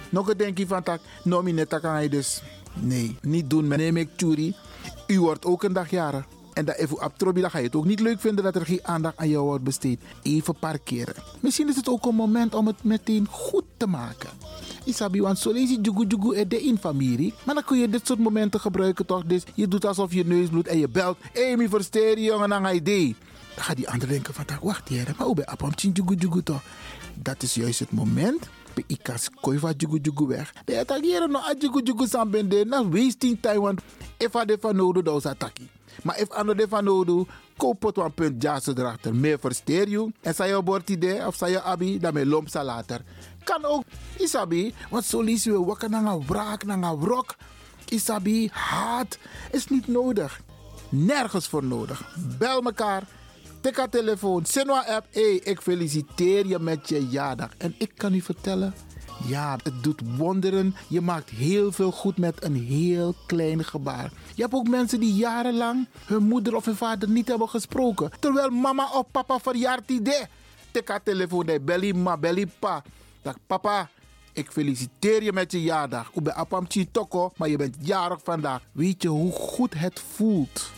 [0.10, 1.02] Nog een denkje van tak,
[1.80, 2.42] kan je dus.
[2.74, 4.56] Nee, niet doen, neem ik churi.
[5.08, 6.26] U wordt ook een dag jarig.
[6.60, 8.66] En dat even op trobi, dan ga je het ook niet leuk vinden dat er
[8.66, 10.00] geen aandacht aan jou wordt besteed.
[10.22, 11.14] Even parkeren.
[11.40, 14.30] Misschien is het ook een moment om het meteen goed te maken.
[14.84, 17.34] Isabi, want zo lees je jugu jugu de in familie.
[17.46, 19.24] Maar dan kun je dit soort momenten gebruiken toch?
[19.26, 21.18] Dus je doet alsof je neus bloedt en je belt.
[21.58, 23.16] Mi versteer je jongen, je idee.
[23.56, 25.46] Dan gaat die ander denken van, wacht hier, maar hoe ben
[25.76, 26.62] je jugu jugu toch?
[27.14, 28.50] Dat is juist het moment.
[28.74, 30.54] Bij ikas koi van jugu jugu weg.
[30.66, 32.66] De attackeren no a jugu jugu sambende.
[32.66, 33.82] Na wasting time, want
[34.18, 35.70] if a de van nodig, dan is attackie.
[36.04, 39.16] Maar if ander de van nodig, koop een punt jassen erachter.
[39.16, 40.12] Meer versteer je.
[40.22, 43.02] En zij je bord idee of zij je abi, dan met lomp later.
[43.44, 43.84] Kan ook,
[44.18, 47.36] isabi, want zo lees je wakker naar een wraak, naar een wrok.
[47.90, 49.18] Isabi, haat
[49.52, 50.42] is niet nodig.
[50.90, 52.16] Nergens voor nodig.
[52.38, 53.04] Bel elkaar.
[53.62, 54.46] Tik haar telefoon.
[54.46, 55.08] Sinwa app.
[55.12, 57.50] Hey, ik feliciteer je met je jaardag.
[57.58, 58.74] En ik kan u vertellen.
[59.26, 60.76] Ja, het doet wonderen.
[60.88, 64.12] Je maakt heel veel goed met een heel klein gebaar.
[64.36, 68.12] Je hebt ook mensen die jarenlang hun moeder of hun vader niet hebben gesproken.
[68.20, 70.24] Terwijl mama of papa verjaart idee.
[70.72, 71.50] Tik telefoon.
[71.62, 72.84] Belly ma, belly pa.
[73.22, 73.90] Dag papa.
[74.34, 76.12] Ik feliciteer je met je jaardag.
[76.14, 78.62] Ik ben Apam Toko, maar je bent jarig vandaag.
[78.72, 80.72] Weet je hoe goed het voelt?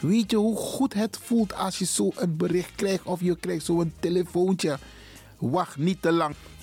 [0.00, 3.64] Weet je hoe goed het voelt als je zo een bericht krijgt of je krijgt
[3.64, 4.78] zo'n telefoontje?
[5.38, 6.34] Wacht niet te lang.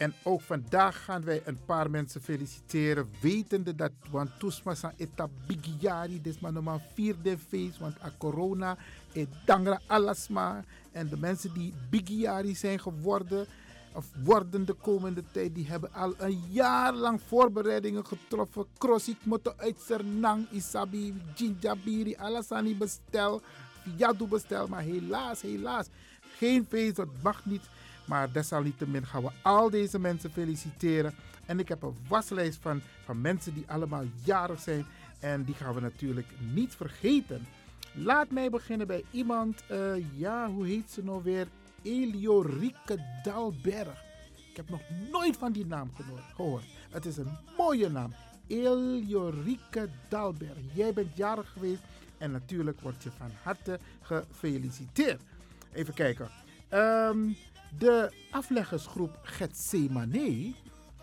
[0.00, 5.28] En ook vandaag gaan wij een paar mensen feliciteren, wetende dat, want toesma san eta
[5.46, 8.76] bigiari, is maar normaal vierde feest, want a corona,
[9.12, 10.64] et dangra alasma.
[10.92, 13.46] En de mensen die bigiari zijn geworden,
[13.92, 18.66] of worden de komende tijd, die hebben al een jaar lang voorbereidingen getroffen.
[18.78, 23.40] Crossik moeten uit Sernang, Isabi, Jinjabiri, Alasani bestel,
[23.82, 25.86] Fiadu bestel, maar helaas, helaas,
[26.36, 27.62] geen feest, dat mag niet
[28.10, 31.14] maar desalniettemin gaan we al deze mensen feliciteren.
[31.46, 34.86] En ik heb een waslijst van, van mensen die allemaal jarig zijn.
[35.20, 37.46] En die gaan we natuurlijk niet vergeten.
[37.92, 41.46] Laat mij beginnen bij iemand, uh, ja, hoe heet ze nou weer?
[41.82, 44.04] Eliorieke Dalberg.
[44.50, 44.80] Ik heb nog
[45.10, 45.90] nooit van die naam
[46.34, 46.64] gehoord.
[46.90, 48.14] Het is een mooie naam.
[48.46, 50.58] Eliorieke Dalberg.
[50.72, 51.82] Jij bent jarig geweest
[52.18, 55.20] en natuurlijk word je van harte gefeliciteerd.
[55.72, 56.30] Even kijken.
[56.72, 57.36] Um,
[57.78, 60.52] de afleggersgroep Getsemane,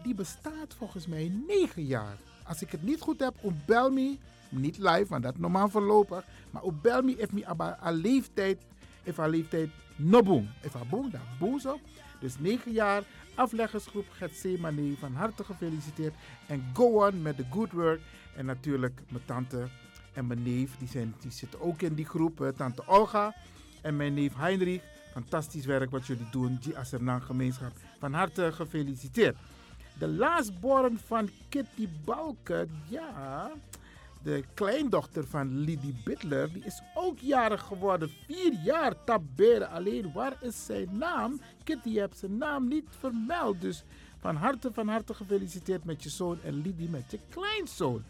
[0.03, 2.17] die bestaat volgens mij negen jaar.
[2.43, 4.17] Als ik het niet goed heb, bel me,
[4.49, 7.43] niet live, want dat is normaal voorlopig, maar bel me heeft me
[7.81, 8.57] een leeftijd,
[9.03, 10.49] heeft een leeftijd noboom.
[10.59, 11.79] Heeft boom, daar boos op.
[12.19, 13.03] Dus negen jaar,
[13.35, 16.13] afleggersgroep Getsemane, van harte gefeliciteerd.
[16.47, 18.01] En go on met de good work.
[18.35, 19.67] En natuurlijk mijn tante
[20.13, 22.53] en mijn neef, die, zijn, die zitten ook in die groep.
[22.55, 23.35] Tante Olga
[23.81, 24.81] en mijn neef Heinrich.
[25.11, 27.71] Fantastisch werk wat jullie doen, die Assernan gemeenschap.
[27.99, 29.37] Van harte gefeliciteerd.
[29.99, 33.51] De laatstborn van Kitty Balken, ja,
[34.23, 38.09] de kleindochter van Lidie Bittler, die is ook jarig geworden.
[38.25, 39.69] Vier jaar taberen.
[39.69, 41.41] Alleen waar is zijn naam?
[41.63, 43.61] Kitty heeft zijn naam niet vermeld.
[43.61, 43.83] Dus
[44.19, 48.03] van harte, van harte gefeliciteerd met je zoon en Lidie met je kleinzoon.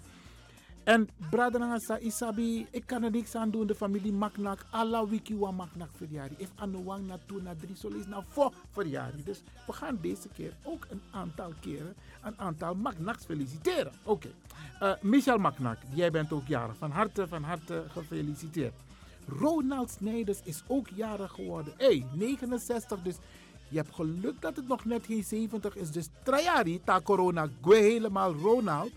[0.88, 3.68] En Bradangasa Isabi, ik kan er niks aan doen.
[3.68, 6.36] De familie Maknak, alla wiki wa Maknak verjari.
[6.38, 6.50] If
[6.84, 9.24] wang na toe na drie solis na voor verjari.
[9.24, 13.92] Dus we gaan deze keer ook een aantal keren een aantal Maknaks feliciteren.
[14.04, 14.28] Oké.
[14.82, 16.78] Uh, Michel Maknak, jij bent ook jarig.
[16.78, 18.74] Van harte, van harte gefeliciteerd.
[19.40, 21.74] Ronald Snijders is ook jarig geworden.
[21.78, 23.16] Hé, hey, 69, dus
[23.70, 25.92] je hebt geluk dat het nog net geen 70 is.
[25.92, 28.92] Dus trajari, ta corona, gue helemaal Ronald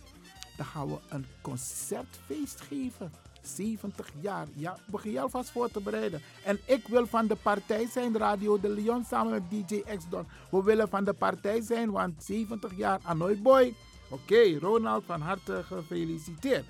[0.60, 3.12] dan gaan we een concertfeest geven.
[3.42, 4.46] 70 jaar.
[4.54, 6.22] Ja, begin je alvast voor te bereiden.
[6.44, 10.26] En ik wil van de partij zijn, Radio de Leon samen met DJ X-Don.
[10.50, 13.74] We willen van de partij zijn, want 70 jaar, Anoy Boy.
[14.10, 16.64] Oké, Ronald, van harte gefeliciteerd.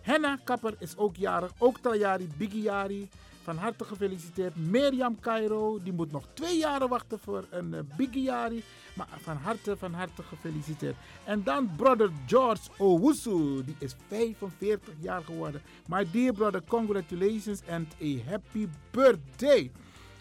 [0.00, 3.08] Henna Kapper is ook jarig, ook Taljari, Bigiari.
[3.42, 4.56] Van harte gefeliciteerd.
[4.56, 8.64] Mirjam Cairo, die moet nog twee jaren wachten voor een uh, Bigiari.
[8.98, 10.96] Maar van harte, van harte gefeliciteerd.
[11.24, 15.62] En dan brother George Owusu, die is 45 jaar geworden.
[15.86, 19.70] My dear brother, congratulations and a happy birthday.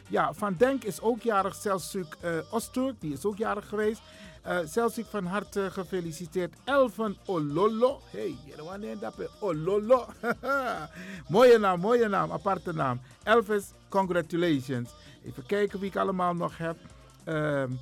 [0.10, 1.56] Ja, Van Denk is ook jarig.
[1.56, 4.02] Celsuk uh, Osturk, die is ook jarig geweest.
[4.48, 6.54] Uh, Celsuk van harte gefeliciteerd.
[6.64, 8.02] Elvan Ololo.
[8.12, 8.36] Hey,
[9.00, 10.06] dat Ololo.
[11.30, 13.02] mooie naam, mooie naam, aparte naam.
[13.24, 14.90] Elvis, congratulations.
[15.26, 16.78] Even kijken wie ik allemaal nog heb.
[17.26, 17.80] Um,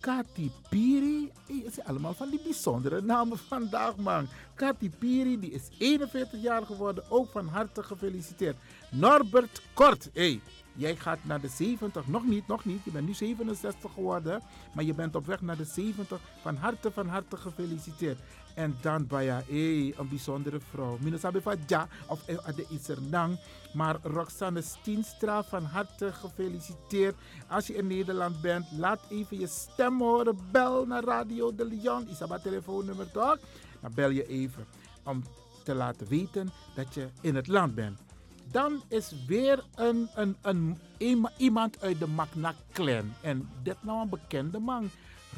[0.00, 1.32] Kati Piri.
[1.64, 4.28] Het zijn allemaal van die bijzondere namen vandaag, man.
[4.54, 7.10] Kati Piri, die is 41 jaar geworden.
[7.10, 8.56] Ook van harte gefeliciteerd.
[8.90, 10.10] Norbert Kort.
[10.12, 10.40] Hey,
[10.74, 12.06] jij gaat naar de 70.
[12.06, 12.84] Nog niet, nog niet.
[12.84, 14.42] Je bent nu 67 geworden.
[14.74, 16.20] Maar je bent op weg naar de 70.
[16.42, 18.18] Van harte, van harte gefeliciteerd.
[18.58, 20.96] En dan Baya, hey, een bijzondere vrouw.
[21.00, 23.38] Minasabe van ja, of de Isernang.
[23.74, 27.14] Maar Roxanne Stienstra, van harte gefeliciteerd.
[27.48, 30.38] Als je in Nederland bent, laat even je stem horen.
[30.50, 32.08] Bel naar Radio de Leon.
[32.08, 33.38] Isaba telefoonnummer toch?
[33.80, 34.66] Dan bel je even
[35.04, 35.22] om
[35.64, 37.98] te laten weten dat je in het land bent.
[38.50, 43.12] dan is weer een, een, een, een- iemand uit de Magna Clan.
[43.20, 44.90] En dit nou een bekende man.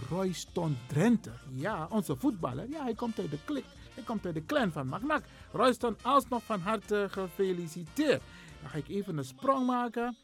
[0.08, 1.30] Royston Drenthe.
[1.54, 2.68] Ja, onze voetballer.
[2.68, 3.64] Ja, hij komt uit de klik.
[3.94, 5.24] Hij komt uit de clan van Magnac.
[5.52, 8.22] Royston, alsnog van harte gefeliciteerd.
[8.60, 10.16] Dan ga ik even een sprong maken.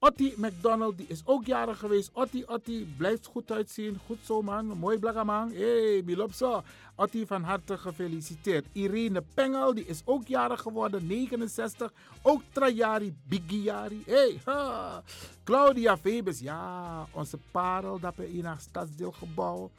[0.00, 2.10] Otti McDonald, die is ook jarig geweest.
[2.12, 3.98] Otti, Otti, blijft goed uitzien.
[4.06, 4.66] Goed zo, man.
[4.66, 5.50] Mooi blagga, man.
[5.50, 6.62] Hé, hey, Bilopso.
[6.94, 8.66] Otti, van harte gefeliciteerd.
[8.72, 11.06] Irene Pengel, die is ook jarig geworden.
[11.06, 11.92] 69.
[12.22, 14.02] Ook Trajari Bigiari.
[14.06, 15.02] Hé, hey,
[15.44, 17.06] Claudia Febus, ja.
[17.12, 19.70] Onze parel, dat we in haar stadsdeelgebouw.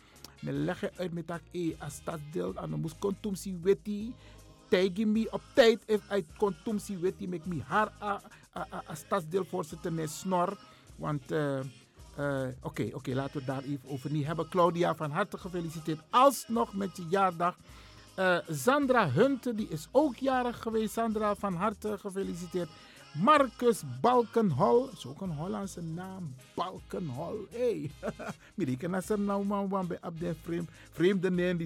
[0.42, 2.56] We leggen uit met dat e stadsdeel.
[2.56, 4.14] En dan moest kontumsi weti.
[4.68, 7.28] Tegen me op tijd if uit kontumsi weti.
[7.28, 7.92] Met me haar
[8.54, 10.58] a, a, a, a stadsdeelvoorzitter met snor.
[10.96, 11.60] Want eh,
[12.20, 14.50] eh, oké, oké, laten we daar even over niet hebben.
[14.50, 16.00] Claudia, van harte gefeliciteerd.
[16.10, 17.58] Alsnog met je jaardag.
[18.16, 20.94] Eh, Sandra Hunte, die is ook jarig geweest.
[20.94, 22.70] Sandra, van harte gefeliciteerd.
[23.14, 26.36] Marcus Balkenhol, is ook een Hollandse naam.
[26.54, 27.58] Balkenhol, hé.
[27.60, 27.92] Hey.
[28.56, 30.70] Mirike na zijn nou bij vreemd.
[30.92, 31.58] Vreemde.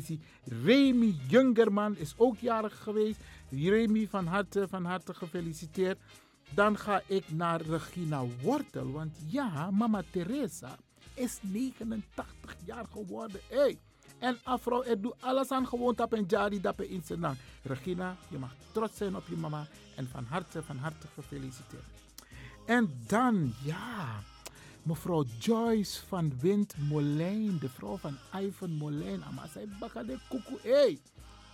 [0.44, 3.20] Remy Jungerman is ook jarig geweest.
[3.50, 5.98] Remy, van harte, van harte gefeliciteerd.
[6.50, 8.92] Dan ga ik naar Regina Wortel.
[8.92, 10.78] Want ja, mama Teresa
[11.14, 13.40] is 89 jaar geworden.
[13.50, 13.80] Hey.
[14.20, 17.36] En afro, er doet alles aan gewoon tap en jari dat in zijn naam.
[17.64, 19.68] Regina, je mag trots zijn op je mama.
[19.96, 21.84] En van harte, van harte gefeliciteerd.
[22.66, 24.24] En dan, ja,
[24.84, 27.58] mevrouw Joyce van Wind Molijn.
[27.60, 29.24] De vrouw van Ivan Molijn.
[29.24, 30.60] Ama zij bakken de koekoe.
[30.62, 31.00] Hey,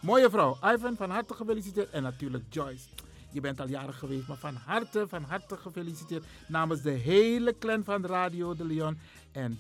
[0.02, 0.58] mooie vrouw.
[0.64, 1.90] Ivan, van harte gefeliciteerd.
[1.90, 2.88] En natuurlijk Joyce.
[3.32, 7.84] Je bent al jarig geweest, maar van harte, van harte gefeliciteerd namens de hele clan
[7.84, 9.00] van Radio de Leon.
[9.32, 9.58] En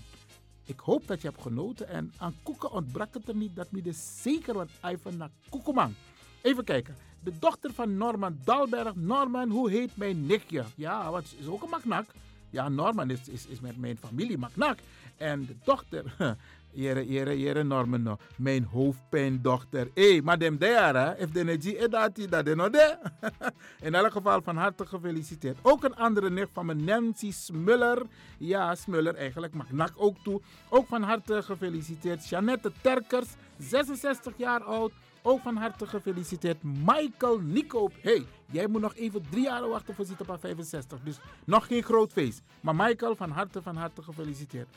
[0.69, 1.87] ik hoop dat je hebt genoten.
[1.87, 3.55] En aan koeken ontbrak het er niet.
[3.55, 5.95] Dat me zeker wat Ivan naar koekeman.
[6.41, 6.95] Even kijken.
[7.23, 8.95] De dochter van Norman Dalberg.
[8.95, 10.63] Norman, hoe heet mijn nichtje?
[10.75, 12.05] Ja, wat is ook een maknak.
[12.49, 14.77] Ja, Norman is, is, is met mijn familie maknak.
[15.17, 16.15] En de dochter,
[16.71, 18.17] Jere, jere, jere Norman, no.
[18.37, 19.87] mijn hoofdpijndochter.
[19.93, 22.97] Hé, hey, dem daar, if de energie is dat dat no de.
[23.87, 25.57] In elk geval van harte gefeliciteerd.
[25.61, 28.01] Ook een andere nicht van me, Nancy Smuller.
[28.37, 30.41] Ja, Smuller eigenlijk, mag nak ook toe.
[30.69, 32.29] Ook van harte gefeliciteerd.
[32.29, 34.91] Jeannette Terkers, 66 jaar oud.
[35.21, 36.63] Ook van harte gefeliciteerd.
[36.63, 37.93] Michael Nicoop.
[38.01, 40.99] hey, jij moet nog even drie jaar wachten voor zit op haar 65.
[41.03, 42.41] Dus nog geen groot feest.
[42.61, 44.67] Maar Michael, van harte, van harte gefeliciteerd.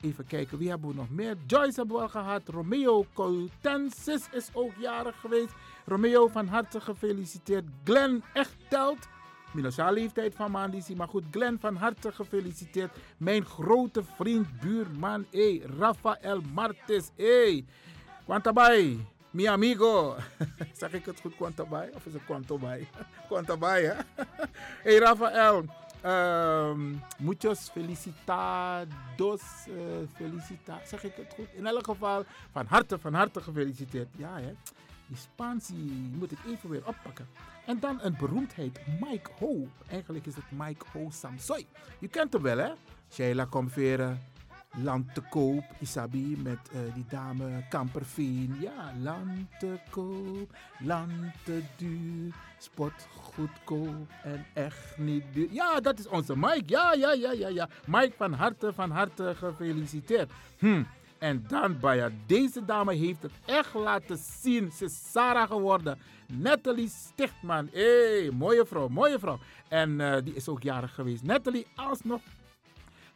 [0.00, 1.36] Even kijken, wie hebben we nog meer?
[1.46, 2.48] Joyce hebben we al gehad.
[2.48, 5.54] Romeo Coltensis is ook jarig geweest.
[5.84, 7.64] Romeo, van harte gefeliciteerd.
[7.84, 9.08] Glenn Echtelt.
[9.52, 10.96] Minosha leeftijd van Mandisi.
[10.96, 12.96] Maar goed, Glenn, van harte gefeliciteerd.
[13.16, 17.10] Mijn grote vriend, buurman, hey, Rafael Martes.
[17.16, 17.64] Hey,
[18.24, 19.06] Quantabay.
[19.30, 20.16] Mi amigo.
[20.80, 21.90] zeg ik het goed, Quantabay?
[21.94, 22.88] Of is het Quantabay?
[23.28, 23.94] Quantabay, hè?
[24.82, 25.64] hey, Rafael.
[26.06, 31.48] Um, muchos felicitados, uh, felicita, zeg ik het goed?
[31.52, 34.08] In elk geval, van harte, van harte gefeliciteerd.
[34.16, 34.52] Ja, hè?
[35.06, 37.28] Die Spaans die moet ik even weer oppakken.
[37.66, 39.68] En dan een beroemdheid, Mike Ho.
[39.88, 41.66] Eigenlijk is het Mike Ho Samsoy.
[41.98, 42.72] Je kent hem wel, hè?
[43.10, 44.22] Sheila Comveren,
[44.82, 48.56] Land te koop, Isabi met uh, die dame Kamperveen.
[48.60, 55.48] Ja, land te koop, land te duur, spot goedkoop en echt niet duur.
[55.50, 56.62] Ja, dat is onze Mike.
[56.66, 57.68] Ja, ja, ja, ja, ja.
[57.86, 60.30] Mike, van harte, van harte gefeliciteerd.
[60.58, 60.82] Hm.
[61.18, 64.72] En dan, Baya, deze dame heeft het echt laten zien.
[64.72, 65.98] Ze is Sarah geworden.
[66.26, 67.68] Natalie Stichtman.
[67.72, 69.38] Hé, mooie vrouw, mooie vrouw.
[69.68, 71.22] En uh, die is ook jarig geweest.
[71.22, 72.20] Natalie, alsnog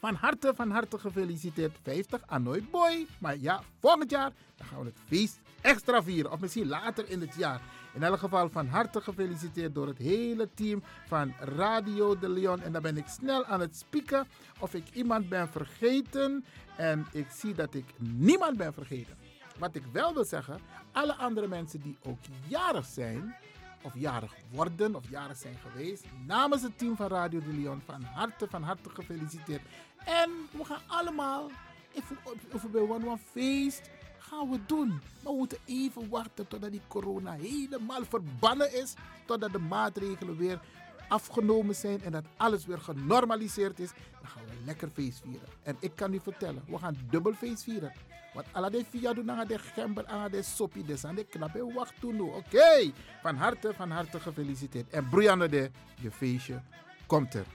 [0.00, 1.76] van harte, van harte gefeliciteerd.
[1.82, 3.06] 50 aan nooit boy.
[3.18, 6.32] Maar ja, volgend jaar gaan we het feest extra vieren.
[6.32, 7.60] Of misschien later in het jaar.
[7.94, 12.62] In elk geval van harte gefeliciteerd door het hele team van Radio de Leon.
[12.62, 14.26] En dan ben ik snel aan het spieken
[14.58, 16.44] of ik iemand ben vergeten.
[16.76, 19.16] En ik zie dat ik niemand ben vergeten.
[19.58, 20.60] Wat ik wel wil zeggen,
[20.92, 23.34] alle andere mensen die ook jarig zijn,
[23.82, 26.04] of jarig worden of jarig zijn geweest.
[26.26, 29.62] Namens het team van Radio de Leon van harte, van harte gefeliciteerd.
[30.04, 31.50] En we gaan allemaal,
[31.92, 34.88] even, bij One One Feest, gaan we doen.
[34.88, 38.94] Maar we moeten even wachten totdat die corona helemaal verbannen is.
[39.24, 40.60] Totdat de maatregelen weer
[41.08, 43.90] afgenomen zijn en dat alles weer genormaliseerd is.
[44.20, 45.48] Dan gaan we lekker feest vieren.
[45.62, 47.92] En ik kan u vertellen, we gaan dubbel feest vieren.
[48.32, 51.94] Wat alle de via doen de gember, aan de sopi, dus aan de knappe wacht
[52.00, 52.20] toen.
[52.20, 54.88] Oké, van harte, van harte gefeliciteerd.
[54.90, 55.70] En Brianne de,
[56.00, 56.62] je feestje
[57.06, 57.46] komt er.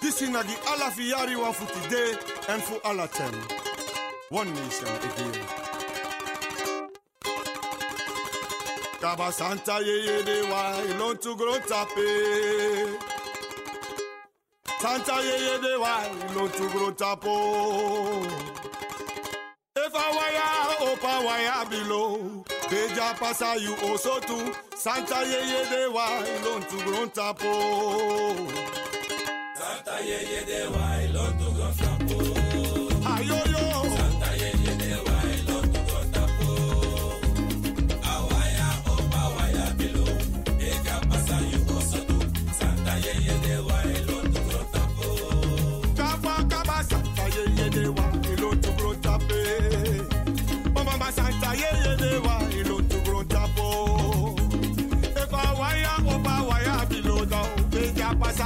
[0.00, 2.39] Dit is naar die alla van.
[2.50, 3.34] and for all of them,
[4.30, 5.46] one nation again.
[9.00, 12.98] Kaba Santa yeye de wa ilon tu grow tape.
[14.80, 15.94] Santa yeye de wa
[16.26, 17.34] ilon tu grow tapo.
[19.76, 22.44] If I wire up, I wire below.
[22.68, 24.52] Beja pasa you also too.
[24.74, 27.52] Santa yeye de wa ilon tu grow tapo.
[29.54, 30.99] Santa yeye de wa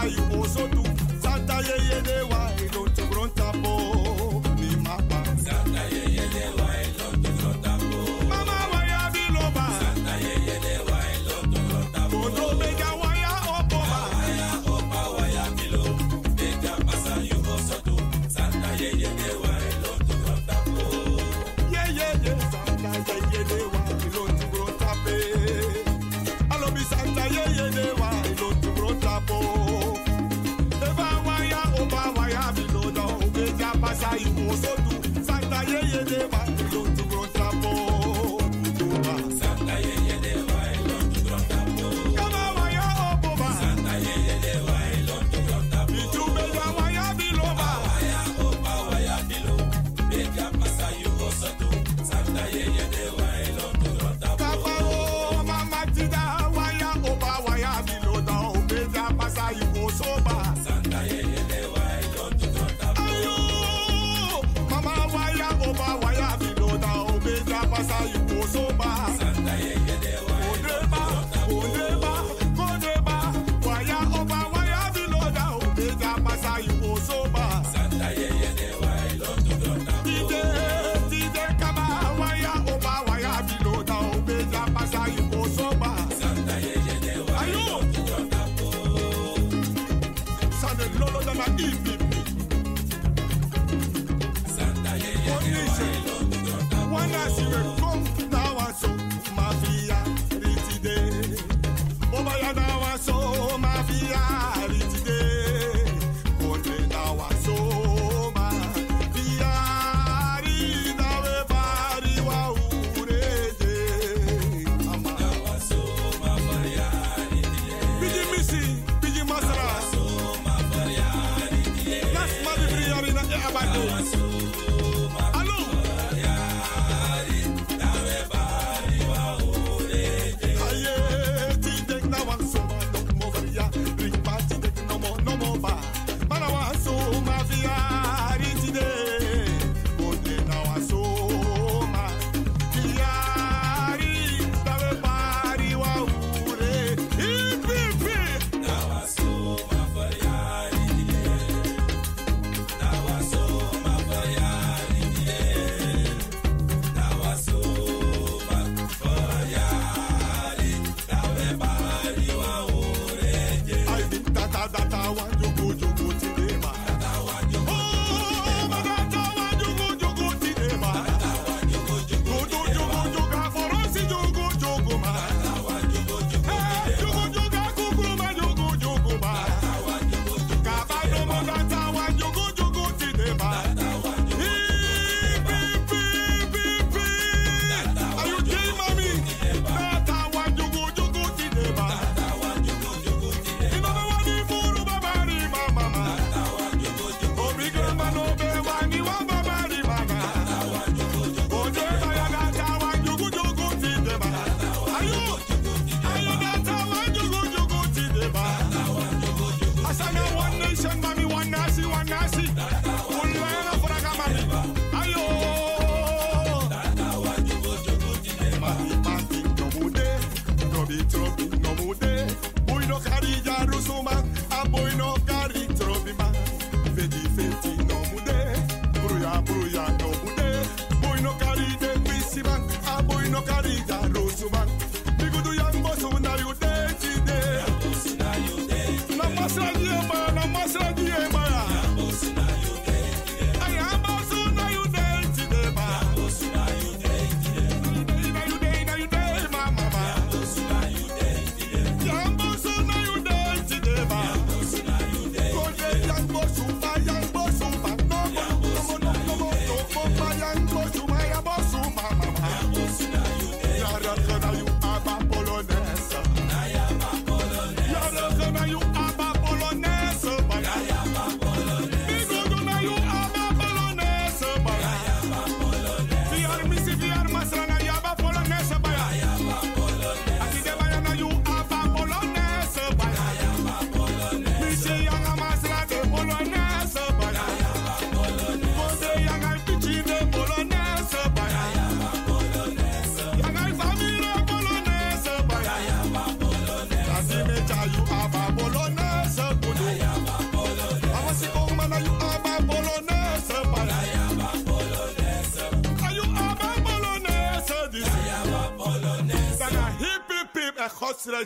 [0.07, 0.84] you also do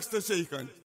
[0.03, 0.59] zegen.
[0.59, 0.88] In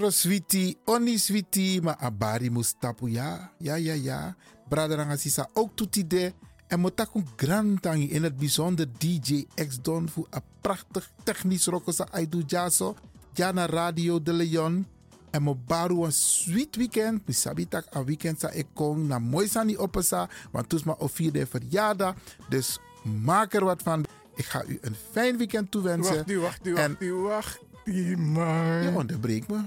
[0.00, 3.50] Botro switi, oni switi, ma abari mustapu ya.
[3.58, 4.34] Ja, ja, ja.
[4.68, 6.32] Braderanga sisa ook toetide.
[6.68, 12.96] En motakun grantangi in het bijzonder DJ X-Don voor een prachtig technisch rokosa aidu jaso.
[13.32, 14.86] Jana Radio de Leon.
[15.30, 17.26] En mo baru een sweet weekend.
[17.26, 20.28] Mi sabi tak a weekend sa ik kon na mooi sani opesa.
[20.50, 22.14] Want toes ma of vierde verjaardag.
[22.48, 22.78] Dus
[23.22, 24.04] maak er wat van.
[24.34, 26.14] Ik ga u een fijn weekend toewensen.
[26.14, 28.82] Wacht, die, wacht, En- wacht, die, wacht, die, man.
[28.82, 29.60] Je onderbreekt me.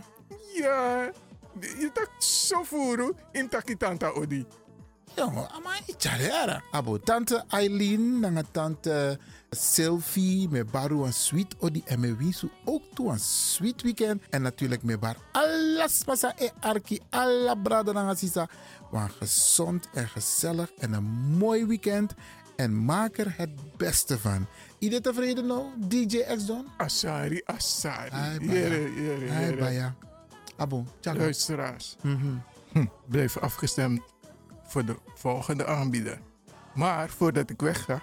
[0.54, 1.12] Ja,
[1.60, 4.45] je tak zo voeren in takitanta odi.
[5.16, 6.64] Jongen, ama icharera.
[6.72, 12.82] Abo tante Eileen, nanga tante Sylvie, me baru een sweet odi en me wisu ook
[12.93, 14.22] toe een sweet weekend.
[14.30, 18.47] En natuurlijk me bar alles pasa e arki, alla brada nanga sisa.
[18.91, 21.04] Maar gezond en gezellig en een
[21.38, 22.14] mooi weekend.
[22.56, 24.47] En maak er het beste van.
[24.80, 26.68] Iedereen tevreden nou, DJ X-Don?
[26.78, 28.10] Asari, Asari.
[28.10, 29.34] Hai, baya.
[29.34, 29.95] Hai, baya.
[31.01, 32.36] Luisteraars, Mhm.
[32.72, 34.01] hm, blijf afgestemd
[34.64, 36.20] voor de volgende aanbieder.
[36.74, 38.01] Maar voordat ik wegga,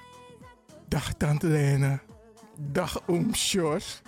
[0.88, 2.00] dag Tante Lena,
[2.58, 4.02] dag Oom Sjors.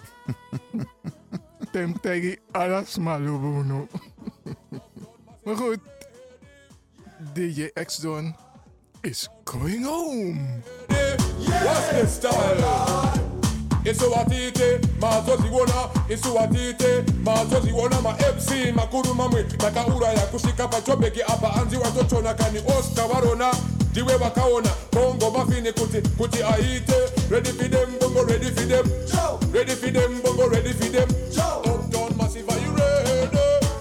[1.72, 3.86] Tem tegi alas malubuno.
[5.44, 5.78] maar goed,
[7.32, 8.36] DJ X-Don
[9.00, 10.60] is going home.
[11.48, 13.31] What's the style?
[13.84, 15.74] Isuwatite mazoziwona
[16.08, 18.02] isuwatite mazoziwona ma zoziwana.
[18.02, 21.54] Ma mc makuru mamwe takauraya kusvika pachobheki apa.
[21.54, 23.54] Anzi watotona kani oscar varona
[23.90, 26.94] ndiwe vakaona bongo mafini kuti kuti aite.
[27.30, 28.86] Ready for them bongo ready for them.
[29.52, 31.08] Ready for them bongo ready for them.
[31.36, 33.28] Downtown massive are you ready?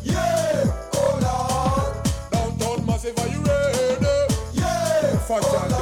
[0.03, 1.93] Yeah oh lord
[2.31, 4.33] downtown massive are you ready?
[4.53, 5.80] Yeah fantastic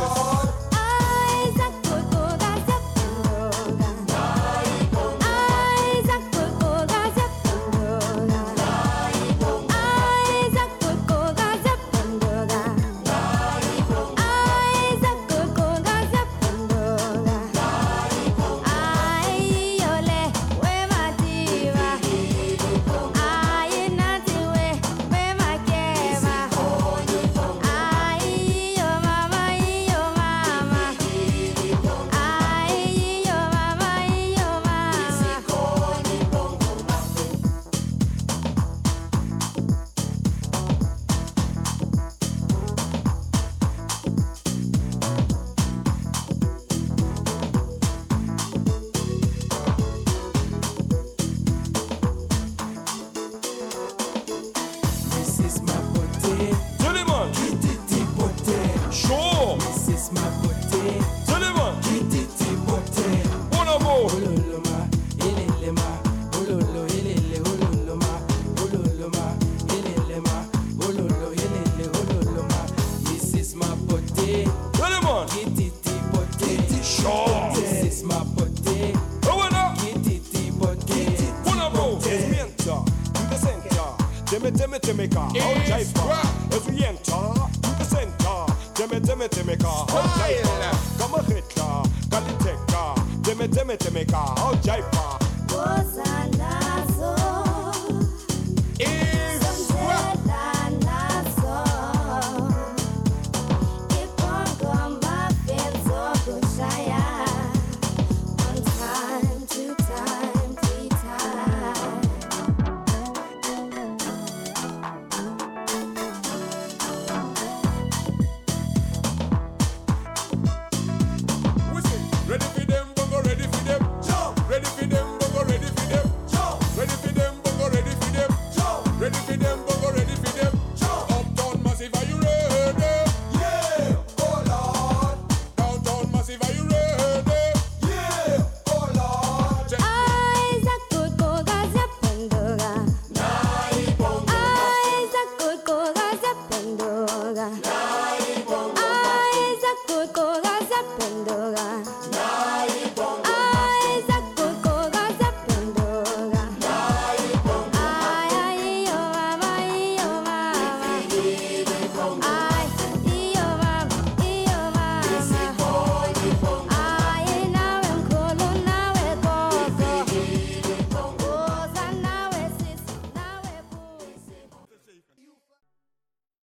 [84.90, 86.52] Timica, how jive.
[86.52, 90.74] As we enter to the center, Demi Demi Timica, how jive bar.
[90.98, 94.99] Come a Hitler, Kaliteka, Demi Demi Timica, how jive.